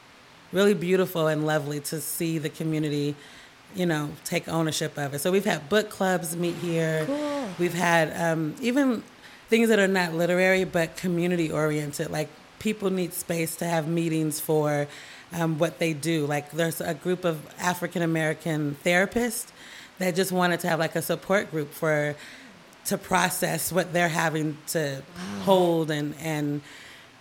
[0.51, 3.15] really beautiful and lovely to see the community
[3.75, 5.19] you know, take ownership of it.
[5.19, 7.05] So we've had book clubs meet here.
[7.05, 7.49] Cool.
[7.59, 9.03] We've had um, even
[9.49, 12.09] things that are not literary but community oriented.
[12.09, 14.87] Like people need space to have meetings for
[15.33, 16.25] um, what they do.
[16.25, 19.47] Like there's a group of African American therapists
[19.99, 22.15] that just wanted to have like a support group for
[22.85, 25.01] to process what they're having to
[25.43, 26.61] hold and and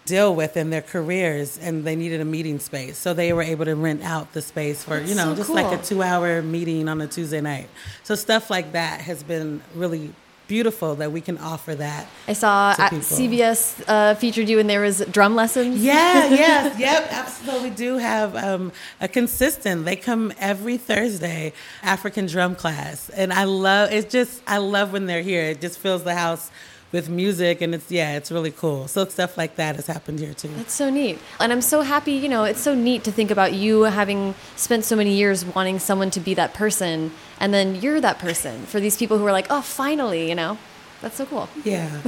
[0.06, 3.64] deal with in their careers and they needed a meeting space so they were able
[3.64, 6.88] to rent out the space for you know so just like a two hour meeting
[6.88, 7.68] on a tuesday night
[8.04, 10.12] so stuff like that has been really
[10.48, 12.88] beautiful that we can offer that I saw uh.
[12.90, 15.82] CBS uh, featured you and there was drum lessons.
[15.82, 15.94] Yeah,
[16.30, 17.70] yes, yep, absolutely.
[17.70, 19.84] We do have um, a consistent.
[19.84, 23.92] They come every Thursday, African drum class, and I love.
[23.92, 25.42] It's just I love when they're here.
[25.42, 26.50] It just fills the house
[26.92, 28.88] with music, and it's yeah, it's really cool.
[28.88, 30.48] So stuff like that has happened here too.
[30.48, 31.18] That's so neat.
[31.40, 34.84] And I'm so happy, you know, it's so neat to think about you having spent
[34.84, 38.80] so many years wanting someone to be that person, and then you're that person for
[38.80, 40.58] these people who are like, oh, finally, you know?
[41.02, 41.48] That's so cool.
[41.62, 42.00] Yeah.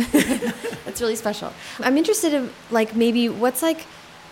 [0.85, 1.53] That's really special.
[1.81, 3.85] I'm interested in, like, maybe what's like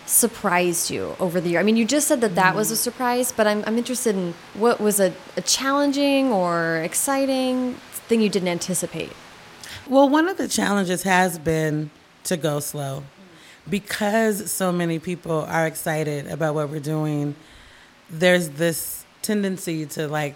[0.07, 1.59] surprised you over the year?
[1.59, 4.33] I mean, you just said that that was a surprise, but I'm, I'm interested in
[4.53, 7.75] what was a, a challenging or exciting
[8.07, 9.11] thing you didn't anticipate.
[9.89, 11.91] Well, one of the challenges has been
[12.25, 13.03] to go slow
[13.69, 17.35] because so many people are excited about what we're doing.
[18.09, 20.35] There's this tendency to like,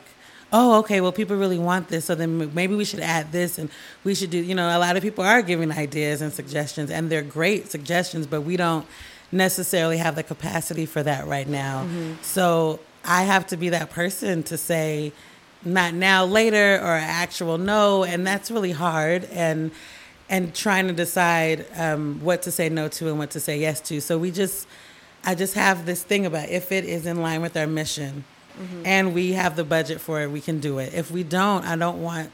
[0.54, 3.70] oh, okay, well, people really want this, so then maybe we should add this and
[4.04, 7.10] we should do, you know, a lot of people are giving ideas and suggestions, and
[7.10, 8.86] they're great suggestions, but we don't
[9.32, 11.84] necessarily have the capacity for that right now.
[11.84, 12.22] Mm-hmm.
[12.22, 15.14] So I have to be that person to say,
[15.64, 19.26] not now, later, or actual no, and that's really hard.
[19.32, 19.72] And
[20.30, 23.82] and trying to decide um, what to say no to and what to say yes
[23.82, 24.00] to.
[24.00, 24.66] So we just,
[25.26, 28.24] I just have this thing about if it is in line with our mission,
[28.86, 30.94] and we have the budget for it, we can do it.
[30.94, 32.32] If we don't, I don't want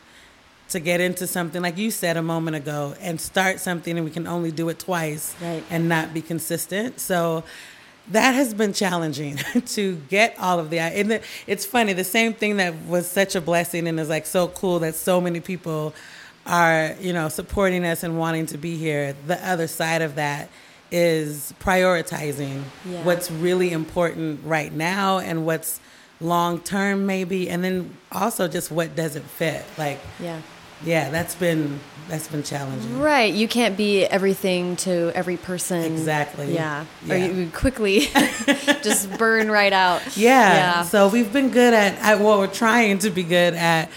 [0.69, 4.11] to get into something like you said a moment ago and start something and we
[4.11, 5.63] can only do it twice Right.
[5.69, 6.99] and not be consistent.
[6.99, 7.45] So
[8.11, 12.33] that has been challenging to get all of the and the, it's funny the same
[12.33, 15.93] thing that was such a blessing and is like so cool that so many people
[16.45, 20.49] are you know supporting us and wanting to be here the other side of that
[20.89, 23.03] is prioritizing Yeah.
[23.03, 25.79] what's really important right now and what's
[26.21, 30.41] long term maybe and then also just what doesn't fit like Yeah.
[30.83, 33.33] Yeah that's been that's been challenging Right.
[33.33, 35.83] You can't be everything to every person.
[35.83, 36.53] Exactly.
[36.53, 36.85] Yeah.
[37.09, 37.99] Or you quickly
[38.81, 40.15] just burn right out.
[40.15, 40.53] Yeah.
[40.53, 40.81] Yeah.
[40.83, 43.89] So we've been good at, at well, we're trying to be good at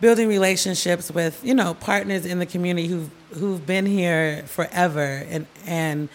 [0.00, 5.46] building relationships with you know partners in the community who've who've been here forever and
[5.66, 6.08] and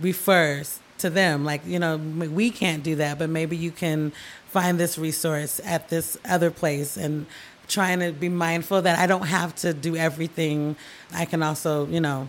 [0.00, 4.12] refers to them like you know we can't do that but maybe you can
[4.46, 7.26] find this resource at this other place and
[7.68, 10.74] trying to be mindful that I don't have to do everything
[11.14, 12.28] I can also you know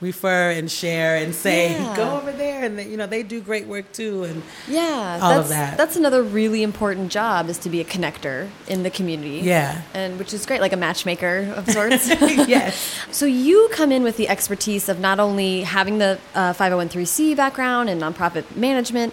[0.00, 1.96] refer and share and say Yeah.
[1.96, 5.18] go over there and you know they do great work too and Yeah.
[5.20, 5.76] All that's, of that.
[5.76, 9.40] That's another really important job is to be a connector in the community.
[9.42, 9.82] Yeah.
[9.94, 12.08] And which is great, like a matchmaker of sorts.
[12.08, 17.34] yes So you come in with the expertise of not only having the uh, 501c
[17.36, 19.12] background and nonprofit management,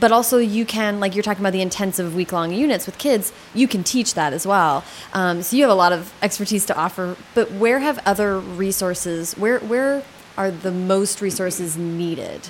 [0.00, 3.32] but also you can, like you're talking about the intensive week long units with kids,
[3.54, 4.82] you can teach that as well.
[5.12, 7.16] Um, so you have a lot of expertise to offer.
[7.34, 9.34] But where have other resources?
[9.34, 10.02] Where where
[10.36, 12.48] are the most resources needed?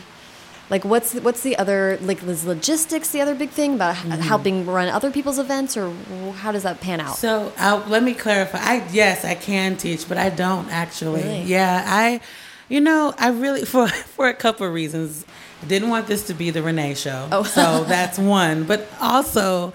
[0.70, 4.64] Like what's what's the other like is logistics the other big thing about h- helping
[4.64, 5.92] run other people's events or
[6.36, 7.16] how does that pan out?
[7.16, 8.58] So uh, let me clarify.
[8.60, 11.22] I yes, I can teach, but I don't actually.
[11.24, 11.42] Really?
[11.42, 12.20] Yeah, I,
[12.68, 15.26] you know, I really for for a couple of reasons
[15.66, 17.28] didn't want this to be the Renee show.
[17.30, 17.42] Oh.
[17.42, 18.64] so that's one.
[18.64, 19.72] But also,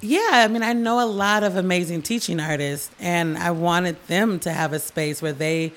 [0.00, 4.38] yeah, I mean, I know a lot of amazing teaching artists, and I wanted them
[4.40, 5.72] to have a space where they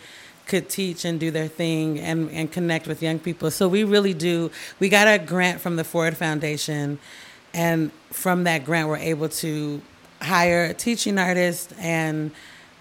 [0.45, 3.51] could teach and do their thing and, and connect with young people.
[3.51, 4.51] So we really do.
[4.79, 6.99] We got a grant from the Ford Foundation,
[7.53, 9.81] and from that grant, we're able to
[10.21, 12.31] hire a teaching artist and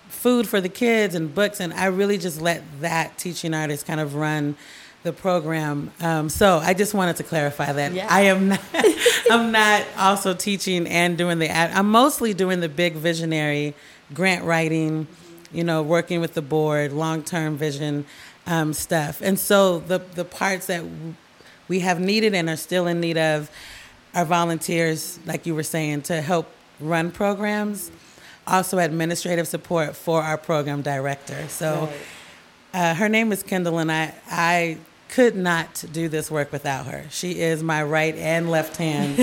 [0.08, 1.60] food for the kids and books.
[1.60, 4.56] And I really just let that teaching artist kind of run
[5.02, 5.90] the program.
[6.00, 8.06] Um, so I just wanted to clarify that Yeah.
[8.10, 8.60] I am not.
[9.30, 11.48] I'm not also teaching and doing the.
[11.48, 13.74] ad- I'm mostly doing the big visionary
[14.12, 15.06] grant writing.
[15.52, 18.04] You know, working with the board, long term vision
[18.46, 19.20] um, stuff.
[19.22, 20.84] And so the the parts that
[21.66, 23.50] we have needed and are still in need of
[24.14, 26.46] are volunteers, like you were saying, to help
[26.78, 27.90] run programs.
[28.46, 31.48] Also, administrative support for our program director.
[31.48, 31.88] So.
[32.72, 34.78] Uh, her name is Kendolyn, and I, I
[35.10, 37.04] could not do this work without her.
[37.10, 39.18] She is my right and left hand.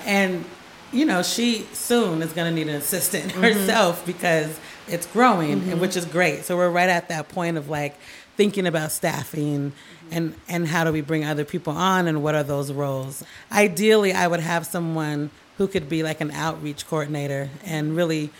[0.04, 0.44] and
[0.92, 3.42] you know, she soon is going to need an assistant mm-hmm.
[3.42, 5.80] herself because it's growing, mm-hmm.
[5.80, 6.44] which is great.
[6.44, 7.96] So we're right at that point of like
[8.36, 9.72] thinking about staffing
[10.10, 13.24] and and how do we bring other people on and what are those roles.
[13.50, 18.30] Ideally, I would have someone who could be like an outreach coordinator and really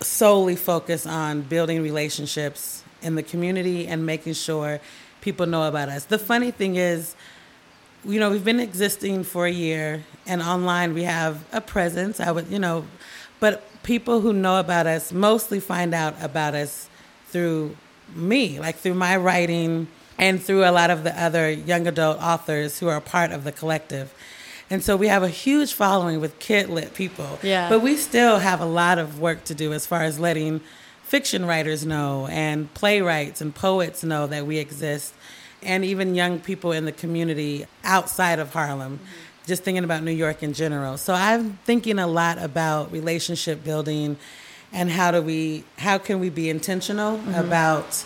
[0.00, 4.80] solely focus on building relationships in the community and making sure
[5.20, 6.04] people know about us.
[6.04, 7.14] The funny thing is,
[8.04, 12.20] you know, we've been existing for a year and online we have a presence.
[12.20, 12.86] I would, you know,
[13.40, 16.88] but people who know about us mostly find out about us
[17.28, 17.76] through
[18.14, 22.78] me, like through my writing and through a lot of the other young adult authors
[22.78, 24.12] who are part of the collective.
[24.68, 27.38] And so we have a huge following with kid lit people.
[27.42, 27.68] Yeah.
[27.68, 30.60] But we still have a lot of work to do as far as letting
[31.10, 35.12] fiction writers know and playwrights and poets know that we exist
[35.60, 38.98] and even young people in the community outside of Harlem.
[38.98, 39.04] Mm-hmm.
[39.44, 40.96] Just thinking about New York in general.
[40.96, 44.18] So I'm thinking a lot about relationship building
[44.72, 47.34] and how do we how can we be intentional mm-hmm.
[47.34, 48.04] about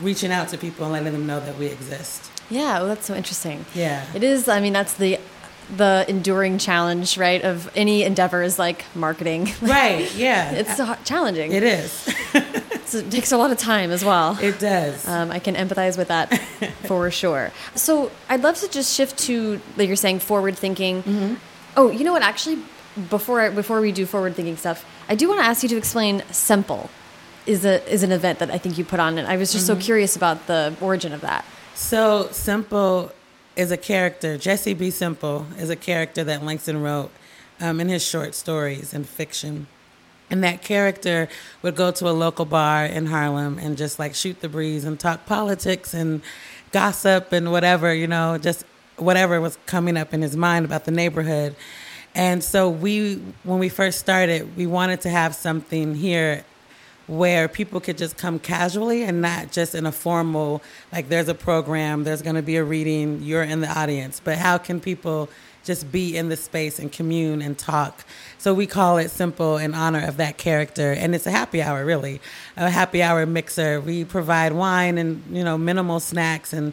[0.00, 2.30] reaching out to people and letting them know that we exist.
[2.50, 3.64] Yeah, well, that's so interesting.
[3.74, 4.06] Yeah.
[4.14, 5.18] It is, I mean, that's the
[5.76, 9.48] the enduring challenge, right, of any endeavors like marketing.
[9.60, 10.14] Right.
[10.14, 10.52] Yeah.
[10.52, 10.76] it's
[11.06, 11.52] challenging.
[11.52, 11.92] It is.
[12.86, 14.38] so it takes a lot of time as well.
[14.40, 15.06] It does.
[15.06, 16.34] Um, I can empathize with that
[16.86, 17.52] for sure.
[17.74, 21.02] So I'd love to just shift to, like you're saying, forward thinking.
[21.02, 21.36] Mm -hmm.
[21.76, 22.22] Oh, you know what?
[22.22, 22.58] Actually,
[23.10, 25.76] before I, before we do forward thinking stuff, I do want to ask you to
[25.76, 26.88] explain Simple.
[27.46, 29.54] Is a is an event that I think you put on, and I was just
[29.54, 29.66] mm -hmm.
[29.66, 29.86] so mm-hmm.
[29.86, 31.44] curious about the origin of that.
[31.74, 33.10] So Simple
[33.58, 34.38] is a character.
[34.38, 34.88] Jesse B.
[34.88, 37.10] Simple is a character that Langston wrote
[37.60, 39.66] um, in his short stories and fiction.
[40.30, 41.28] And that character
[41.62, 44.98] would go to a local bar in Harlem and just like shoot the breeze and
[44.98, 46.22] talk politics and
[46.70, 48.64] gossip and whatever, you know, just
[48.96, 51.56] whatever was coming up in his mind about the neighborhood.
[52.14, 56.44] And so we, when we first started, we wanted to have something here
[57.08, 61.34] where people could just come casually and not just in a formal like there's a
[61.34, 64.20] program there's going to be a reading you're in the audience.
[64.22, 65.28] But how can people
[65.64, 68.04] just be in the space and commune and talk?
[68.36, 70.92] So we call it simple in honor of that character.
[70.92, 72.20] And it's a happy hour really
[72.56, 73.80] a happy hour mixer.
[73.80, 76.72] We provide wine and you know minimal snacks and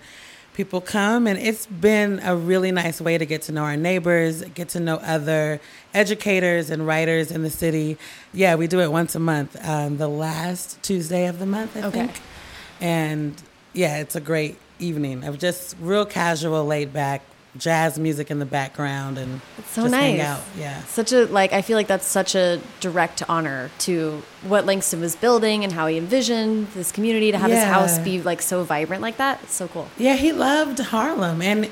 [0.56, 4.42] people come and it's been a really nice way to get to know our neighbors
[4.54, 5.60] get to know other
[5.94, 7.98] educators and writers in the city.
[8.34, 11.82] Yeah we do it once a month um, the last tuesday of the month i
[11.82, 12.08] okay.
[12.08, 12.22] think.
[12.80, 13.42] And
[13.74, 15.26] yeah it's a great evening.
[15.26, 17.22] Of just real casual laid back
[17.58, 20.18] jazz music in the background and it's so nice.
[20.58, 21.54] Yeah, such a like.
[21.54, 25.88] I feel like that's such a direct honor to what Langston was building and how
[25.88, 27.62] he envisioned this community to have yeah.
[27.62, 29.42] his house be like so vibrant like that.
[29.44, 29.88] It's so cool.
[29.98, 31.72] Yeah, he loved Harlem, and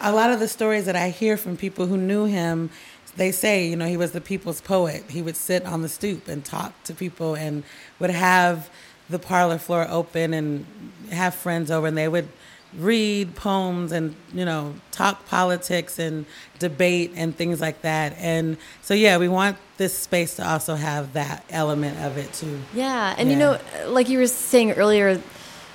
[0.00, 2.70] a lot of the stories that I hear from people who knew him.
[3.16, 5.04] They say, you know, he was the people's poet.
[5.08, 7.62] He would sit on the stoop and talk to people and
[8.00, 8.68] would have
[9.08, 10.66] the parlor floor open and
[11.12, 12.28] have friends over, and they would
[12.78, 16.26] read poems and you know talk politics and
[16.58, 18.14] debate and things like that.
[18.18, 22.60] And so yeah we want this space to also have that element of it too.
[22.74, 23.34] Yeah and yeah.
[23.34, 25.20] you know like you were saying earlier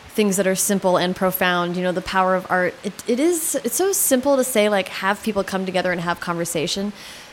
[0.10, 3.56] things that are simple and profound you know the power of art it, it is
[3.64, 6.92] it's so simple to say like have people come together and have conversation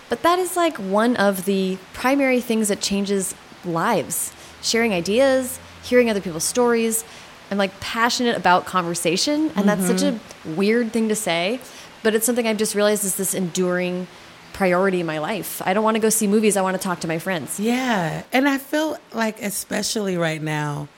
[0.09, 4.33] but that is like one of the primary things that changes lives.
[4.62, 7.05] Sharing ideas hearing other people's stories
[7.50, 9.66] I'm like passionate about conversation, and mm -hmm.
[9.66, 10.56] that's such a mm-hmm.
[10.56, 11.61] weird thing to say,
[12.02, 14.06] but it's something I've just realized is this enduring
[14.56, 15.61] priority in my life.
[15.68, 16.56] I don't want to go see movies.
[16.56, 17.61] I want to talk to my friends.
[17.61, 18.22] Yeah.
[18.32, 20.88] And I feel like, especially right now,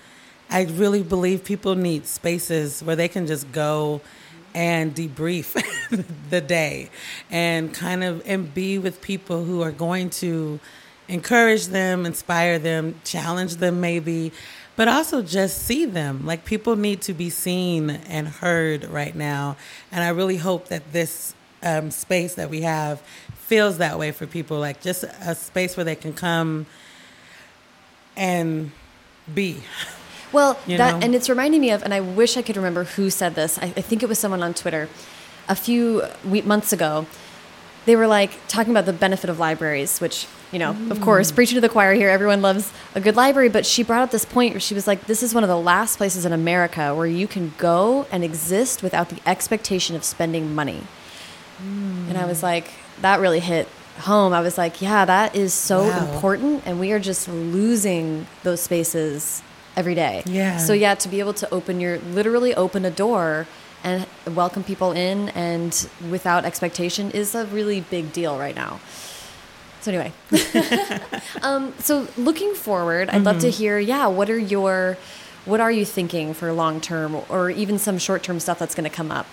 [0.51, 4.01] I really believe people need spaces where they can just go
[4.55, 5.53] and debrief
[6.31, 6.91] the day
[7.31, 10.59] and kind of and be with people who are going to
[11.09, 14.33] encourage them, inspire them, challenge them maybe,
[14.79, 16.25] but also just see them.
[16.25, 19.57] Like people need to be seen and heard right now.
[19.91, 23.01] And I really hope that this um, space that we have
[23.35, 24.61] feels that way for people.
[24.61, 26.67] Like just a space where they can come
[28.17, 28.71] and
[29.35, 29.59] be.
[30.31, 31.07] Well, you that know?
[31.07, 33.59] and it's reminding me of, and I wish I could remember who said this.
[33.59, 34.87] I, I think it was someone on Twitter
[35.49, 37.07] a few months ago.
[37.89, 40.91] They were like talking about the benefit of libraries, which you know, mm.
[40.91, 42.11] of course, preaching to the choir here.
[42.11, 45.07] Everyone loves a good library, but she brought up this point where she was like,
[45.07, 48.83] "This is one of the last places in America where you can go and exist
[48.83, 50.83] without the expectation of spending money."
[51.63, 52.11] Mm.
[52.11, 52.71] And I was like,
[53.01, 53.69] that really hit
[54.01, 54.35] home.
[54.35, 56.05] I was like, yeah, that is so wow.
[56.05, 59.43] important, and we are just losing those spaces
[59.77, 60.23] every day.
[60.27, 60.59] Yeah.
[60.59, 63.47] So yeah, to be able to open your literally open a door
[63.89, 68.81] and welcome people in and without expectation is a really big deal right now.
[69.81, 70.13] So anyway,
[71.43, 73.79] um, so looking forward, I'd love to hear.
[73.79, 74.99] Yeah, what are your,
[75.45, 78.91] what are you thinking for long term, or even some short term stuff that's going
[78.91, 79.27] to come up?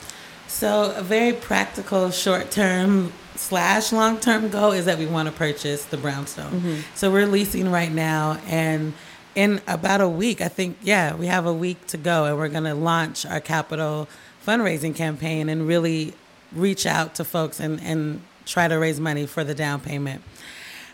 [0.47, 5.33] So, a very practical short term slash long term goal is that we want to
[5.33, 6.83] purchase the brownstone.
[6.93, 8.93] So, we're leasing right now, and
[9.33, 12.49] in about a week, I think, yeah, we have a week to go, and we're
[12.49, 14.07] going to launch our capital
[14.45, 16.13] fundraising campaign and really
[16.51, 20.21] reach out to folks and, and try to raise money for the down payment.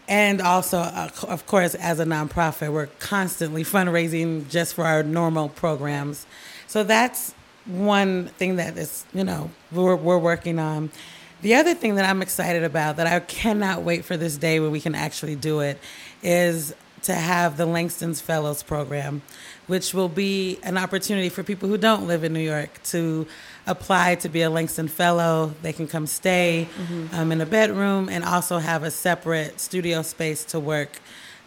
[0.07, 5.49] And also, uh, of course, as a nonprofit, we're constantly fundraising just for our normal
[5.49, 6.25] programs.
[6.67, 7.33] So that's
[7.65, 10.91] one thing that is, you know, we're, we're working on.
[11.41, 14.71] The other thing that I'm excited about that I cannot wait for this day when
[14.71, 15.79] we can actually do it
[16.21, 19.21] is to have the Langston's Fellows program,
[19.67, 23.27] which will be an opportunity for people who don't live in New York to
[23.67, 25.53] apply to be a Langston Fellow.
[25.61, 26.67] They can come stay
[27.13, 30.99] um, in a bedroom and also have a separate studio space to work.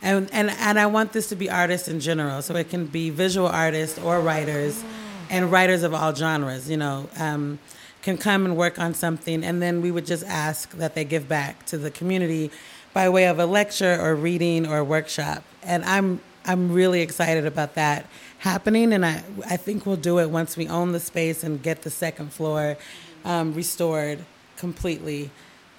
[0.02, 3.10] And, and, and I want this to be artists in general, so it can be
[3.10, 4.84] visual artists or writers
[5.30, 7.08] and writers of all genres, you know.
[7.18, 7.58] Um,
[8.02, 11.26] can come and work on something, and then we would just ask that they give
[11.26, 12.50] back to the community
[12.94, 15.44] by way of a lecture or reading or workshop.
[15.62, 18.06] And I'm I'm really excited about that
[18.38, 21.82] happening, and I I think we'll do it once we own the space and get
[21.82, 22.78] the second floor
[23.26, 24.24] um, restored
[24.56, 25.30] completely.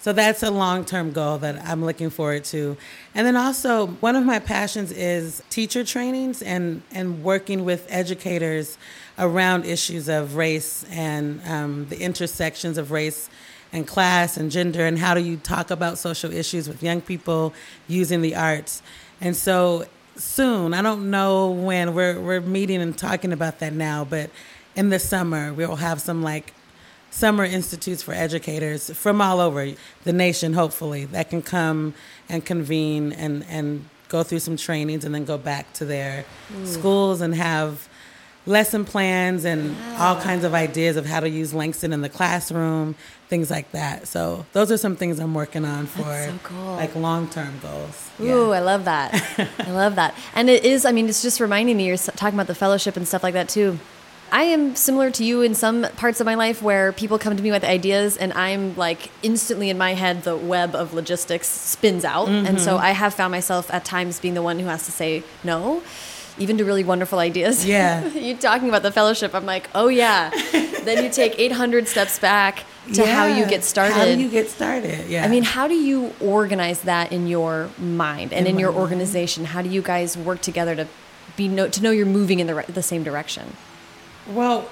[0.06, 2.78] So that's a long term goal that I'm looking forward to.
[3.16, 8.78] And then also, one of my passions is teacher trainings and, and working with educators
[9.18, 13.32] around issues of race and um, the intersections of race
[13.76, 17.54] and class and gender, and how do you talk about social issues with young people
[17.88, 18.82] using the arts.
[19.20, 24.06] And so, soon, I don't know when, we're, we're meeting and talking about that now,
[24.06, 24.30] but
[24.76, 26.54] in the summer, we'll have some like
[27.12, 29.72] summer institutes for educators from all over
[30.04, 31.94] the nation, hopefully, that can come
[32.30, 36.66] and convene and, and go through some trainings and then go back to their mm.
[36.66, 37.90] schools and have
[38.46, 42.96] lesson plans and all kinds of ideas of how to use Langston in the classroom,
[43.28, 44.08] things like that.
[44.08, 46.76] So those are some things I'm working on for so cool.
[46.76, 48.10] like long term goals.
[48.20, 49.14] Ooh, I love that.
[49.60, 50.16] I love that.
[50.36, 53.08] And it is, I mean, it's just reminding me, you're talking about the fellowship and
[53.08, 53.80] stuff like that too.
[54.32, 57.44] I am similar to you in some parts of my life where people come to
[57.44, 62.04] me with ideas and I'm like instantly in my head, the web of logistics spins
[62.04, 62.28] out.
[62.28, 62.86] And so mm-hmm.
[62.86, 65.84] I have found myself at times being the one who has to say no,
[66.40, 67.66] even to really wonderful ideas.
[67.66, 68.06] Yeah.
[68.14, 70.32] you talking about the fellowship, I'm like, oh yeah.
[70.84, 73.94] then you take 800 steps back to how you get started.
[73.96, 75.10] How do you get started?
[75.10, 75.26] Yeah.
[75.26, 78.82] I mean, how do you organize that in your mind and in, In your mind.
[78.82, 79.46] organization?
[79.46, 80.88] How do you guys work together to
[81.36, 83.56] be know, to know you're moving in the the same direction?
[84.28, 84.70] Well,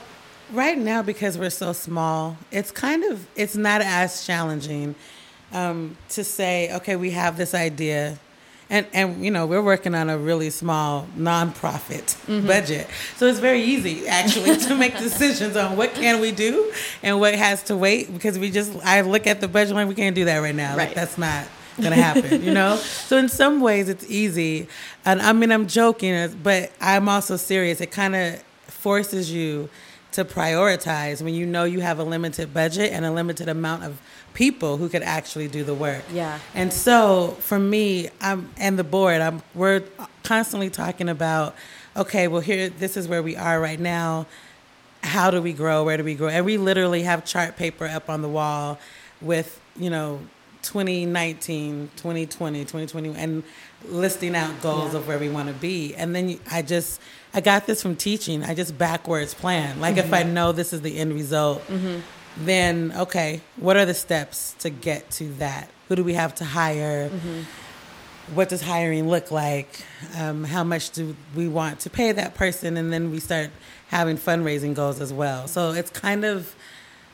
[0.52, 4.96] right now because we're so small, it's kind of it's not as challenging
[5.52, 8.18] um, to say, okay, we have this idea,
[8.74, 12.48] and and you know we're working on a really small nonprofit mm-hmm.
[12.48, 17.20] budget, so it's very easy actually to make decisions on what can we do and
[17.20, 20.16] what has to wait because we just I look at the budget and we can't
[20.16, 20.76] do that right now.
[20.76, 20.88] Right.
[20.88, 21.48] Like that's not
[21.80, 22.78] gonna happen, you know.
[23.04, 24.68] So in some ways it's easy,
[25.06, 27.80] and I mean I'm joking, but I'm also serious.
[27.80, 29.70] It kind of forces you
[30.14, 34.02] to prioritize when you know you have a limited budget and a limited amount of
[34.34, 36.04] people who could actually do the work.
[36.12, 36.40] Yeah.
[36.54, 39.84] And so for me, I'm and the board, I'm we're
[40.24, 41.56] constantly talking about,
[41.96, 44.26] okay, well here this is where we are right now.
[45.04, 45.84] How do we grow?
[45.84, 46.30] Where do we grow?
[46.30, 48.80] And we literally have chart paper up on the wall
[49.22, 50.22] with, you know,
[50.64, 53.44] 2019, 2020, 2020 and
[53.90, 55.00] listing out goals Yeah.
[55.00, 55.94] of where we want to be.
[55.96, 57.02] And then I just
[57.34, 58.44] I got this from teaching.
[58.44, 59.80] I just backwards plan.
[59.80, 60.34] Like if I mm-hmm.
[60.34, 62.00] know this is the end result, mm-hmm.
[62.38, 65.70] Then okay, what are the steps to get to that?
[65.88, 67.10] Who do we have to hire?
[68.34, 69.84] What does hiring look like?
[70.18, 72.78] Um, how much do we want to pay that person?
[72.78, 73.50] And then we start
[73.90, 75.48] having fundraising goals as well.
[75.48, 76.56] So it's kind of,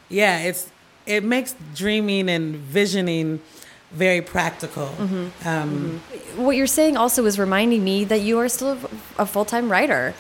[0.07, 0.69] yeah, it's
[1.05, 3.41] it makes dreaming and visioning
[3.91, 4.89] very practical.
[5.45, 5.99] Um,
[6.35, 8.77] What you're saying also is reminding me that you are still
[9.17, 10.13] a full time writer.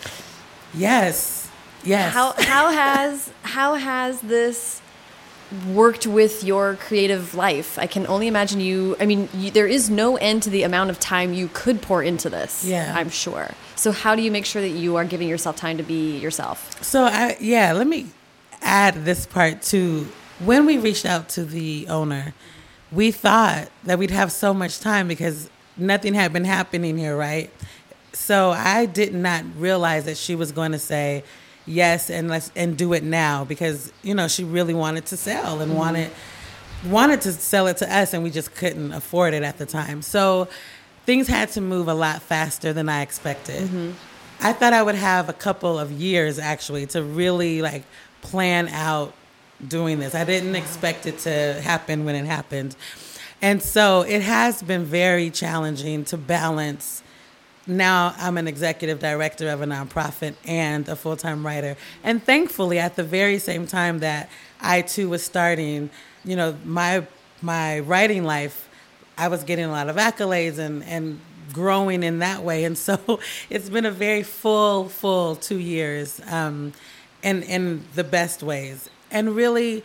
[0.73, 1.49] Yes,
[1.83, 2.11] yes.
[2.13, 4.81] How how has how has this
[5.67, 7.79] worked with your creative life?
[7.79, 8.95] I can only imagine you.
[8.99, 12.03] I mean, you, there is no end to the amount of time you could pour
[12.03, 12.65] into this.
[12.65, 12.93] Yeah.
[12.95, 13.51] I'm sure.
[13.75, 16.83] So how do you make sure that you are giving yourself time to be yourself?
[16.83, 18.07] So I yeah, let me
[18.61, 20.07] add this part to
[20.39, 22.33] When we reached out to the owner,
[22.91, 27.51] we thought that we'd have so much time because nothing had been happening here, right?
[28.13, 31.23] So I did not realize that she was going to say
[31.69, 35.61] yes and let's and do it now because you know she really wanted to sell
[35.61, 36.11] and wanted
[36.85, 40.01] wanted to sell it to us and we just couldn't afford it at the time.
[40.01, 40.47] So
[41.05, 43.63] things had to move a lot faster than I expected.
[43.63, 43.91] Mm-hmm.
[44.41, 47.83] I thought I would have a couple of years actually to really like
[48.21, 49.13] plan out
[49.65, 50.15] doing this.
[50.15, 52.75] I didn't expect it to happen when it happened.
[53.41, 57.03] And so it has been very challenging to balance.
[57.69, 61.77] Now I'm an executive director of a nonprofit and a full time writer.
[62.03, 65.89] And thankfully, at the very same time that I, Too was starting,
[66.25, 67.05] you know, my
[67.41, 68.67] my writing life,
[69.17, 71.19] I was getting a lot of accolades and, and
[71.53, 72.63] growing in that way.
[72.63, 76.73] And so it's been a very full, full two years um,
[77.23, 78.89] in, in the best ways.
[79.11, 79.83] And really,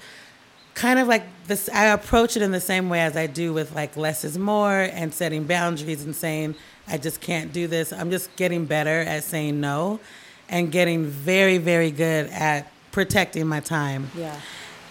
[0.74, 3.74] kind of like this, I approach it in the same way as I do with
[3.74, 6.56] like less is more and setting boundaries and saying,
[6.88, 7.92] I just can't do this.
[7.92, 10.00] I'm just getting better at saying no
[10.48, 14.10] and getting very, very good at protecting my time.
[14.16, 14.38] Yeah.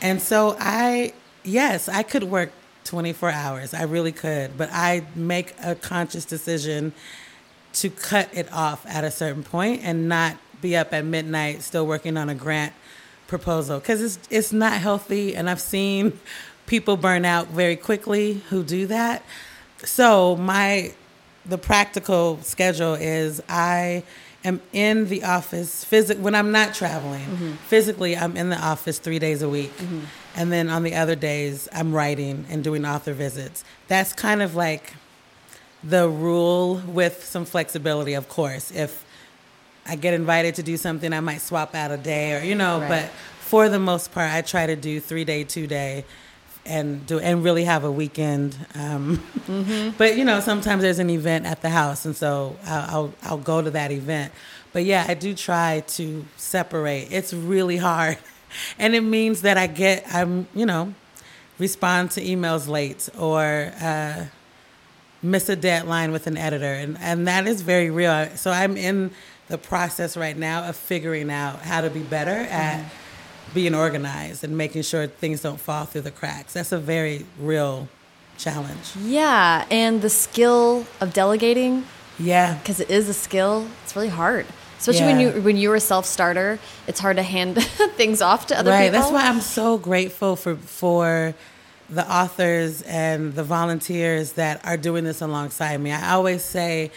[0.01, 1.13] And so I,
[1.43, 2.51] yes, I could work
[2.83, 3.73] 24 hours.
[3.73, 4.57] I really could.
[4.57, 6.93] But I make a conscious decision
[7.73, 11.85] to cut it off at a certain point and not be up at midnight still
[11.85, 12.73] working on a grant
[13.27, 16.19] proposal because it's it's not healthy and I've seen
[16.67, 19.23] people burn out very quickly who do that.
[19.83, 20.93] So my
[21.45, 24.03] the practical schedule is I
[24.45, 27.25] am in the office physic when I'm not traveling.
[27.25, 27.51] Mm-hmm.
[27.67, 29.75] Physically, I'm in the office three days a week.
[29.77, 30.01] Mm-hmm.
[30.35, 33.63] And then on the other days, I'm writing and doing author visits.
[33.87, 34.93] That's kind of like
[35.83, 38.71] the rule with some flexibility, of course.
[38.71, 39.05] If
[39.85, 42.79] I get invited to do something, I might swap out a day or, you know,
[42.79, 42.89] right.
[42.89, 46.05] but for the most part, I try to do three day, two day
[46.65, 48.57] and do and really have a weekend.
[48.75, 49.91] Um, mm-hmm.
[49.97, 53.37] But you know, sometimes there's an event at the house, and so I'll, I'll, I'll
[53.37, 54.31] go to that event.
[54.71, 57.09] But yeah, I do try to separate.
[57.11, 58.17] It's really hard,
[58.79, 60.93] and it means that I get I'm you know
[61.59, 64.25] respond to emails late or uh,
[65.21, 68.29] miss a deadline with an editor, and and that is very real.
[68.35, 69.11] So I'm in
[69.49, 72.79] the process right now of figuring out how to be better at.
[72.79, 73.02] Mm-hmm
[73.53, 76.53] being organized and making sure things don't fall through the cracks.
[76.53, 77.87] That's a very real
[78.37, 78.95] challenge.
[79.01, 81.85] Yeah, and the skill of delegating.
[82.19, 83.67] Yeah, because it is a skill.
[83.83, 84.45] It's really hard,
[84.77, 85.11] especially yeah.
[85.11, 86.59] when you when you're a self starter.
[86.87, 87.63] It's hard to hand
[87.95, 88.91] things off to other right.
[88.91, 88.99] people.
[88.99, 91.33] That's why I'm so grateful for for
[91.89, 95.91] the authors and the volunteers that are doing this alongside me.
[95.91, 96.91] I always say.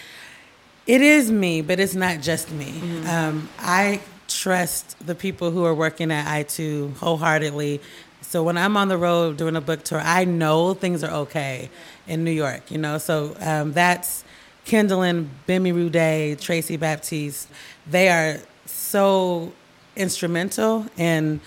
[0.87, 2.67] It is me, but it's not just me.
[2.67, 3.09] Mm-hmm.
[3.09, 7.81] Um, I trust the people who are working at I, Too wholeheartedly.
[8.23, 11.71] So when I'm on the road doing a book tour, I know things are okay
[12.07, 12.99] in New York, you know.
[12.99, 14.25] So um, that's
[14.67, 17.49] Kendolyn, Bemi Rude, Tracey Baptiste.
[17.89, 19.53] They are so
[19.95, 21.41] instrumental in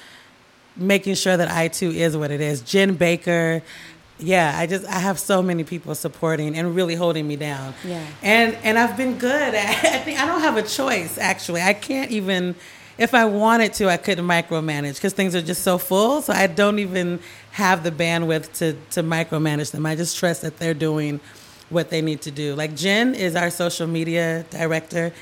[0.76, 2.62] making sure that I, Too is what it is.
[2.62, 3.62] Jen Baker,
[4.20, 7.74] yeah, I just I have so many people supporting and really holding me down.
[7.86, 8.06] Yeah.
[8.22, 11.62] And and I've been good at I think I don't have a choice actually.
[11.62, 12.56] I can't even
[12.98, 16.22] if I wanted to, I couldn't micromanage because things are just so full.
[16.22, 19.86] So I don't even have the bandwidth to to micromanage them.
[19.86, 21.20] I just trust that they're doing
[21.70, 22.56] what they need to do.
[22.56, 25.14] Like Jen is our social media director.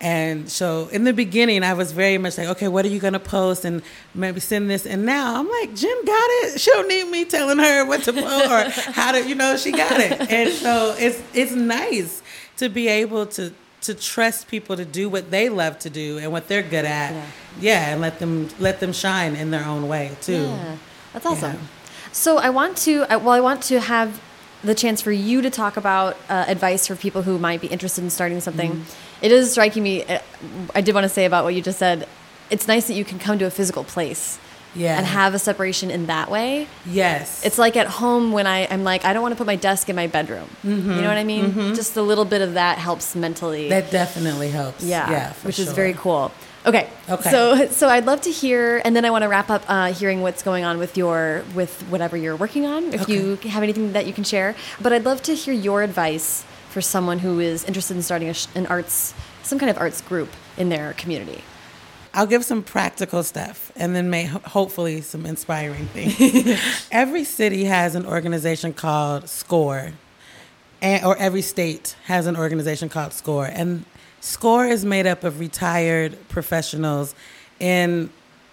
[0.00, 3.12] And so in the beginning, I was very much like, okay, what are you going
[3.12, 3.66] to post?
[3.66, 3.82] And
[4.14, 4.86] maybe send this.
[4.86, 6.60] And now I'm like, Jen got it.
[6.60, 9.72] She don't need me telling her what to post or how to, you know, she
[9.72, 10.30] got it.
[10.30, 12.22] And so it's, it's nice
[12.56, 16.32] to be able to, to trust people to do what they love to do and
[16.32, 17.12] what they're good at.
[17.12, 17.26] Yeah,
[17.60, 20.42] yeah and let them let them shine in their own way too.
[20.42, 20.76] Yeah,
[21.12, 21.52] that's awesome.
[21.52, 21.58] Yeah.
[22.12, 24.20] So I want to well, I want to have
[24.62, 28.04] the chance for you to talk about uh, advice for people who might be interested
[28.04, 28.72] in starting something.
[28.72, 29.09] Mm -hmm.
[29.22, 30.04] It is striking me.
[30.04, 30.18] Uh,
[30.74, 32.08] I did want to say about what you just said.
[32.50, 34.38] It's nice that you can come to a physical place
[34.74, 34.96] yeah.
[34.96, 36.66] and have a separation in that way.
[36.86, 37.44] Yes.
[37.44, 39.88] It's like at home when I, I'm like, I don't want to put my desk
[39.88, 40.48] in my bedroom.
[40.64, 40.90] Mm -hmm.
[40.90, 41.44] You know what I mean?
[41.44, 41.76] Mm -hmm.
[41.76, 43.68] Just a little bit of that helps mentally.
[43.68, 44.82] That definitely helps.
[44.82, 45.10] Yeah.
[45.10, 45.32] Yeah.
[45.42, 45.68] which sure.
[45.68, 46.30] is very cool.
[46.66, 46.86] Okay.
[47.08, 47.30] Okay.
[47.30, 50.20] So, so I'd love to hear, and then I want to wrap up uh, hearing
[50.20, 52.92] what's going on with your, with whatever you're working on.
[52.92, 53.14] If okay.
[53.14, 56.80] you have anything that you can share, but I'd love to hear your advice for
[56.80, 59.12] someone who is interested in starting a, an arts,
[59.42, 61.42] some kind of arts group in their community.
[62.12, 66.86] I'll give some practical stuff and then may hopefully some inspiring things.
[66.90, 69.92] every city has an organization called SCORE,
[70.82, 73.46] and, or every state has an organization called SCORE.
[73.46, 73.84] And
[74.20, 77.14] SCORE is made up of retired professionals
[77.60, 78.10] in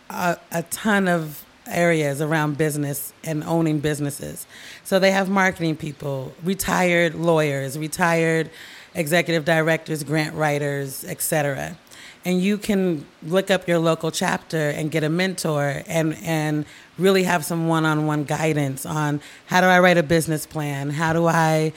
[0.09, 4.45] a, a ton of areas around business and owning businesses.
[4.83, 8.49] So they have marketing people, retired lawyers, retired
[8.95, 11.77] executive directors, grant writers, etc.
[12.25, 16.65] And you can look up your local chapter and get a mentor and and
[16.97, 20.89] really have some one-on-one guidance on how do I write a business plan?
[20.89, 21.73] How do I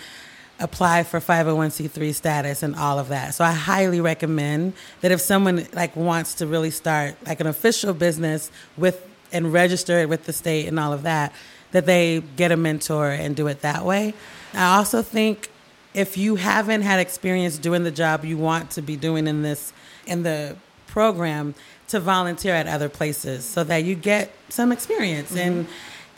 [0.61, 3.35] apply for 501c3 status and all of that.
[3.35, 7.95] So I highly recommend that if someone like wants to really start like an official
[7.95, 11.33] business with and register it with the state and all of that,
[11.73, 14.15] that they get a mentor and do it that way.
[14.55, 15.51] I also think
[15.95, 19.73] if you haven't had experience doing the job you want to be doing in this
[20.07, 20.57] in the
[20.87, 21.55] program
[21.89, 25.39] to volunteer at other places so that you get some experience mm-hmm.
[25.39, 25.67] and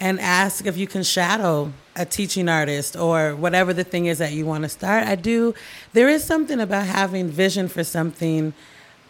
[0.01, 4.33] and ask if you can shadow a teaching artist or whatever the thing is that
[4.33, 5.07] you want to start.
[5.07, 5.55] I do
[5.93, 8.53] there is something about having vision for something,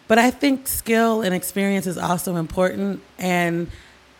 [0.07, 3.69] but I think skill and experience is also important and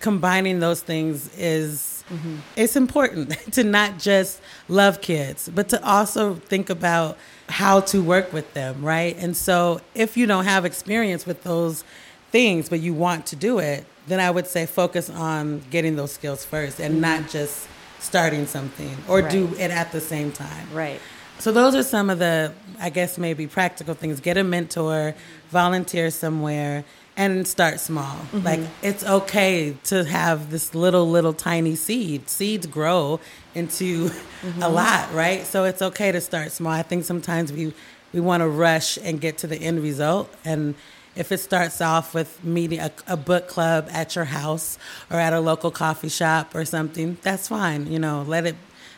[0.03, 2.35] combining those things is mm-hmm.
[2.57, 8.33] it's important to not just love kids, but to also think about how to work
[8.33, 9.15] with them, right?
[9.17, 11.85] And so if you don't have experience with those
[12.31, 16.11] things, but you want to do it, then I would say focus on getting those
[16.11, 17.01] skills first and mm-hmm.
[17.01, 17.65] not just
[17.99, 19.31] starting something or right.
[19.31, 20.67] do it at the same time.
[20.73, 20.99] Right.
[21.39, 24.19] So those are some of the, I guess, maybe practical things.
[24.19, 25.15] Get a mentor,
[25.49, 26.83] volunteer somewhere,
[27.15, 28.15] and start small.
[28.15, 28.45] Mm-hmm.
[28.45, 32.29] Like it's okay to have this little, little tiny seed.
[32.29, 33.19] Seeds grow
[33.53, 34.63] into mm-hmm.
[34.63, 35.45] a lot, right?
[35.45, 36.71] So it's okay to start small.
[36.71, 37.73] I think sometimes we
[38.13, 40.75] we want to rush and get to the end result and
[41.15, 44.79] if it starts off with meeting a, a, book club at your house
[45.11, 48.55] or at a local coffee shop or something that's fine you know let it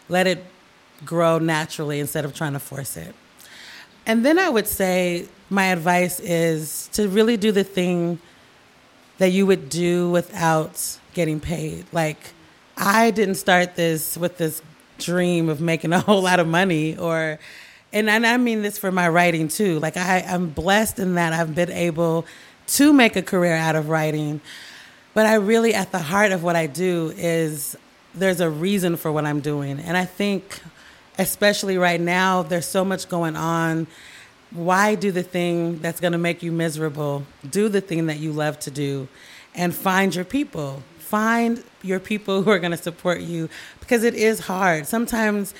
[0.09, 0.43] let it
[1.03, 3.15] grow naturally instead of trying to force it
[4.05, 8.19] and then i would say my advice is to really do the thing
[9.17, 11.85] that you would do without getting paid.
[11.91, 12.17] Like,
[12.77, 14.61] I didn't start this with this
[14.97, 17.39] dream of making a whole lot of money or
[17.93, 19.79] and, I mean this for my writing too.
[19.79, 22.25] Like I, I'm blessed in that I've been able
[22.67, 24.41] to make a career out of writing.
[25.13, 27.77] But I really at the heart of what I do is
[28.13, 29.79] there's a reason for what I'm doing.
[29.79, 30.59] And I think
[31.17, 33.87] especially right now, there's so much going on
[34.55, 37.25] why do the thing that's going to make you miserable?
[37.49, 39.07] Do the thing that you love to do
[39.53, 40.81] and find your people.
[40.97, 43.49] Find your people who are going to support you
[43.79, 44.87] because it is hard.
[44.87, 45.53] Sometimes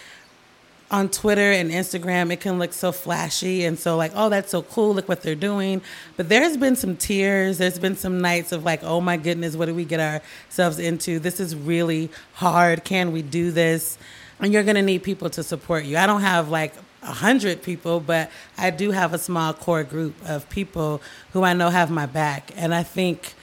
[0.91, 4.61] on Twitter and Instagram, it can look so flashy and so like, oh, that's so
[4.61, 4.93] cool.
[4.93, 5.81] Look what they're doing.
[6.15, 7.57] But there's been some tears.
[7.57, 11.19] There's been some nights of like, oh my goodness, what do we get ourselves into?
[11.19, 12.83] This is really hard.
[12.83, 13.97] Can we do this?
[14.39, 15.97] And you're going to need people to support you.
[15.97, 16.73] I don't have like
[17.05, 21.01] a hundred people, but I do have a small core group of people
[21.33, 23.33] who I know have my back, and I think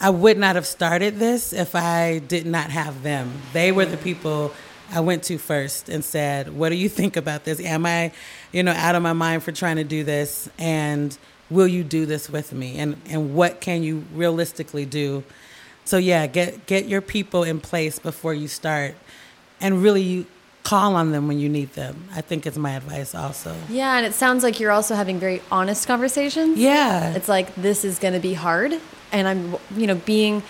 [0.00, 3.32] I would not have started this if I did not have them.
[3.52, 4.52] They were the people
[4.92, 7.60] I went to first and said, "What do you think about this?
[7.60, 8.12] Am I,
[8.52, 10.48] you know, out of my mind for trying to do this?
[10.58, 11.16] And
[11.50, 12.78] will you do this with me?
[12.78, 15.24] And and what can you realistically do?"
[15.84, 18.94] So yeah, get get your people in place before you start,
[19.60, 20.26] and really you
[20.64, 22.08] call on them when you need them.
[22.14, 23.54] I think it's my advice also.
[23.68, 26.58] Yeah, and it sounds like you're also having very honest conversations.
[26.58, 27.14] Yeah.
[27.14, 28.80] It's like this is going to be hard
[29.12, 30.42] and I'm you know being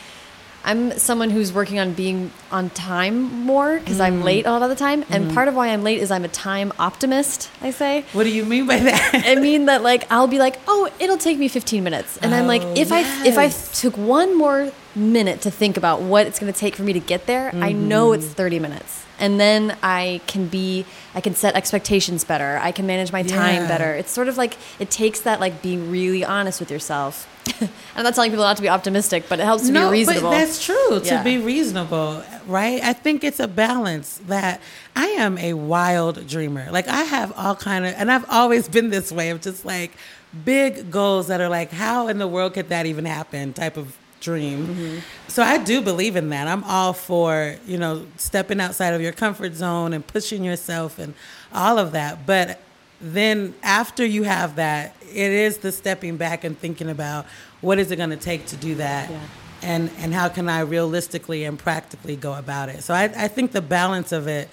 [0.66, 4.04] I'm someone who's working on being on time more because mm.
[4.04, 5.04] I'm late a lot of the time.
[5.10, 5.34] And mm.
[5.34, 8.06] part of why I'm late is I'm a time optimist, I say.
[8.14, 9.24] What do you mean by that?
[9.26, 12.38] I mean that like I'll be like, "Oh, it'll take me 15 minutes." And oh,
[12.38, 12.92] I'm like, oh, if yes.
[12.92, 16.76] I if I took one more minute to think about what it's going to take
[16.76, 17.68] for me to get there, mm -hmm.
[17.68, 18.56] I know it's mm-hmm.
[18.56, 20.84] 30 minutes and then I can be
[21.14, 22.58] I can set expectations better.
[22.60, 23.68] I can manage my time yeah.
[23.68, 23.94] better.
[23.94, 27.30] It's sort of like it takes that like being really honest with yourself.
[27.96, 30.30] I'm not telling people not to be optimistic, but it helps to no, be reasonable.
[30.30, 31.18] But that's true yeah.
[31.18, 32.82] to be reasonable, right?
[32.82, 34.60] I think it's a balance that
[34.96, 36.70] I am a wild dreamer.
[36.70, 39.92] Like I have all kind of and I've always been this way of just like
[40.44, 43.96] big goals that are like how in the world could that even happen type of
[44.24, 44.66] dream.
[44.66, 44.98] Mm-hmm.
[45.28, 46.48] So I do believe in that.
[46.48, 51.14] I'm all for, you know, stepping outside of your comfort zone and pushing yourself and
[51.52, 52.26] all of that.
[52.26, 52.60] But
[53.00, 57.26] then after you have that, it is the stepping back and thinking about
[57.60, 59.10] what is it going to take to do that.
[59.10, 59.20] Yeah.
[59.62, 62.82] And, and how can I realistically and practically go about it?
[62.82, 64.48] So I, I think the balance of it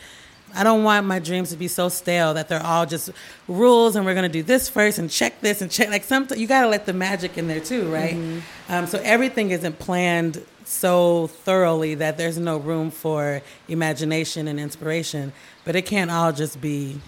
[0.53, 3.11] I don't want my dreams to be so stale that they're all just
[3.47, 5.89] rules and we're going to do this first and check this and check.
[5.89, 8.15] Like some, you got to let the magic in there too, right?
[8.15, 8.73] Mm-hmm.
[8.73, 15.33] Um, so everything isn't planned so thoroughly that there's no room for imagination and inspiration.
[15.65, 16.99] But it can't all just be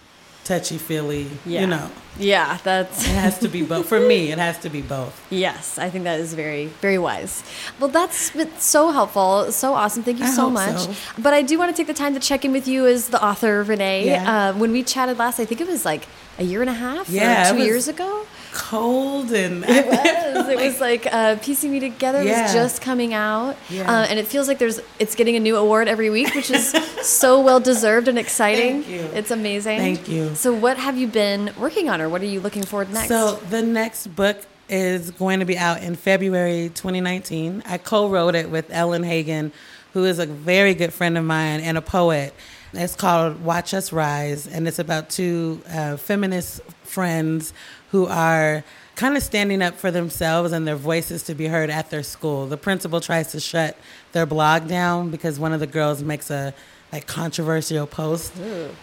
[0.43, 1.27] touchy feely.
[1.45, 1.61] Yeah.
[1.61, 1.89] You know,
[2.19, 3.87] Yeah, that's it has to be both.
[3.87, 5.13] For me, it has to be both.
[5.31, 7.43] Yes, I think that is very, very wise.
[7.79, 10.03] Well, that's been so helpful, so awesome.
[10.03, 10.77] Thank you I so much.
[10.79, 10.93] so.
[11.21, 13.23] But I do want to take the time to check in with you as the
[13.23, 14.05] author, Renee.
[14.05, 14.49] Yeah.
[14.49, 17.09] Uh, when we chatted last, I think it was like a year and a half,
[17.09, 18.25] Yeah, or two was- years ago.
[18.53, 19.85] Cold and It
[20.35, 20.47] was.
[20.47, 22.43] It was like uh, piecing me together Yeah.
[22.43, 23.89] was just coming out, Yeah.
[23.91, 26.69] uh, and it feels like there's it's getting a new award every week, which is
[27.01, 28.83] so well deserved and exciting.
[28.83, 29.01] Thank you.
[29.13, 29.79] It's amazing.
[29.79, 30.35] Thank you.
[30.35, 33.07] So, what have you been working on, or what are you looking forward next?
[33.09, 34.37] So the next book
[34.69, 37.63] is going to be out in February 2019.
[37.65, 39.51] I co-wrote it with Ellen Hagan,
[39.93, 42.33] who is a very good friend of mine and a poet.
[42.75, 47.53] It's called Watch Us Rise, and it's about two uh, feminist friends
[47.91, 48.63] who are
[48.95, 52.47] kind of standing up for themselves and their voices to be heard at their school.
[52.47, 53.77] The principal tries to shut
[54.11, 56.53] their blog down because one of the girls makes a
[56.91, 58.33] like controversial post,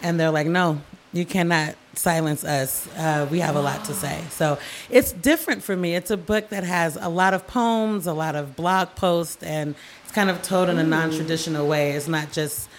[0.01, 0.81] and they're like, "No,
[1.11, 2.87] you cannot silence us.
[2.97, 4.57] Uh, we have a lot to say." So
[4.89, 5.95] it's different for me.
[5.95, 9.75] It's a book that has a lot of poems, a lot of blog posts, and
[10.03, 11.91] it's kind of told in a non-traditional way.
[11.91, 12.69] It's not just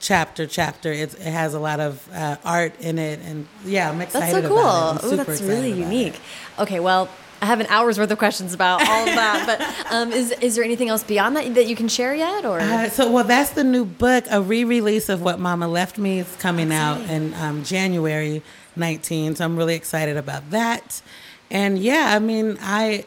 [0.00, 0.92] chapter chapter.
[0.92, 4.34] It's, it has a lot of uh, art in it, and yeah, I'm excited.
[4.34, 4.58] That's so cool.
[4.58, 5.00] it.
[5.04, 6.14] Oh, super that's really unique.
[6.14, 6.60] it.
[6.62, 7.08] Okay, well,
[7.42, 10.56] I have an hour's worth of questions about all of that, but um, is is
[10.56, 12.60] there anything else beyond that that you can share yet, or?
[12.60, 14.24] Uh, so, well, that's the new book.
[14.30, 18.42] A re-release of What Mama Left Me is coming out in um, January
[18.76, 19.36] 19.
[19.36, 21.02] So I'm really excited about that.
[21.50, 23.04] And yeah, I mean, I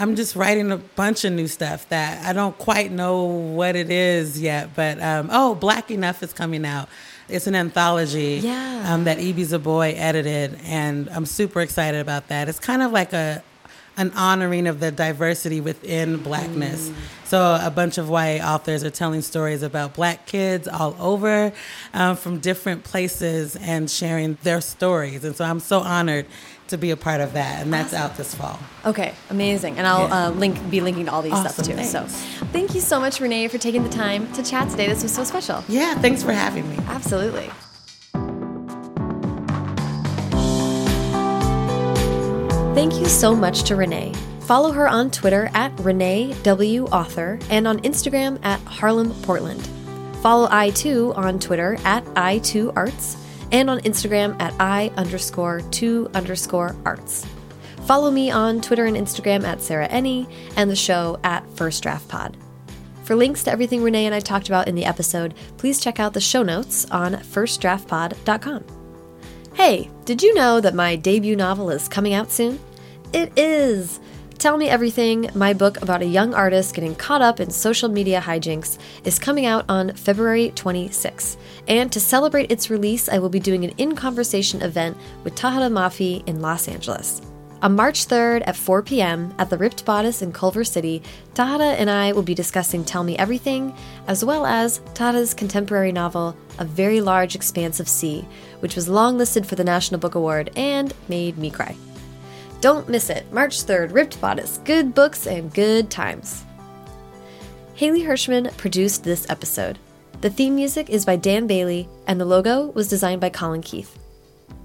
[0.00, 3.90] I'm just writing a bunch of new stuff that I don't quite know what it
[3.90, 4.74] is yet.
[4.74, 6.88] But um, oh, Black Enough is coming out.
[7.28, 8.86] It's an anthology Yeah.
[8.92, 12.48] um, that Ibi Zoboi edited, and I'm super excited about that.
[12.48, 13.42] It's kind of like a
[13.96, 16.90] an honoring of the diversity within blackness.
[17.24, 21.52] So a bunch of white authors are telling stories about black kids all over
[21.92, 25.24] um, from different places and sharing their stories.
[25.24, 26.24] And so I'm so honored
[26.70, 27.62] to be a part of that.
[27.62, 28.58] And that's out this fall.
[28.84, 30.26] Okay, amazing, and I'll Yeah.
[30.26, 31.84] uh, link be linking to all these stuff Awesome, too.
[31.84, 32.04] So,
[32.52, 34.86] thank you so much, Renee, for taking the time to chat today.
[34.88, 35.62] This was so special.
[35.68, 36.78] Yeah, thanks for having me.
[36.88, 37.50] Absolutely.
[42.74, 44.14] Thank you so much to Renee.
[44.42, 46.84] Follow her on Twitter at Renee W.
[46.86, 49.60] Author and on Instagram at Harlem Portland.
[50.22, 53.16] Follow I, Too on Twitter at I2Arts
[53.52, 57.26] and on Instagram at I underscore 2 underscore arts.
[57.86, 62.08] Follow me on Twitter and Instagram at Sarah Enni and the show at First Draft
[62.08, 62.36] Pod.
[63.04, 66.12] For links to everything Renee and I talked about in the episode, please check out
[66.12, 68.64] the show notes on firstdraftpod.com.
[69.54, 72.60] Hey, did you know that my debut novel is coming out soon?
[73.12, 73.98] It is!
[74.40, 78.22] Tell Me Everything, my book about a young artist getting caught up in social media
[78.22, 81.36] hijinks, is coming out on February 26.
[81.68, 85.70] And to celebrate its release, I will be doing an in conversation event with Tahereh
[85.70, 87.20] Mafi in Los Angeles.
[87.60, 89.34] On March 3rd at 4 p.m.
[89.36, 91.02] at the Ripped Bodice in Culver City,
[91.34, 93.76] Tahereh and I will be discussing Tell Me Everything,
[94.06, 98.24] as well as Tahereh's contemporary novel, A Very Large Expanse of Sea,
[98.60, 101.76] which was longlisted for the National Book Award and made me cry.
[102.60, 103.32] Don't miss it.
[103.32, 104.58] March 3rd, Ripped Bodice.
[104.64, 106.44] Good books and good times.
[107.74, 109.78] Haley Hirschman produced this episode.
[110.20, 113.98] The theme music is by Dan Bailey, and the logo was designed by Colin Keith.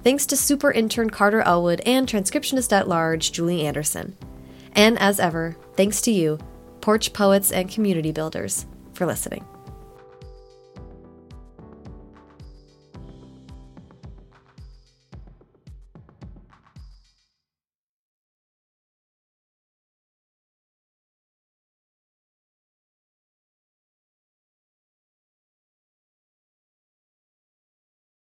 [0.04, 4.18] Thanks to super intern Carter Elwood and transcriptionist at large Julie Anderson.
[4.74, 6.38] And as ever, thanks to you,
[6.82, 9.46] porch poets and community builders, for listening.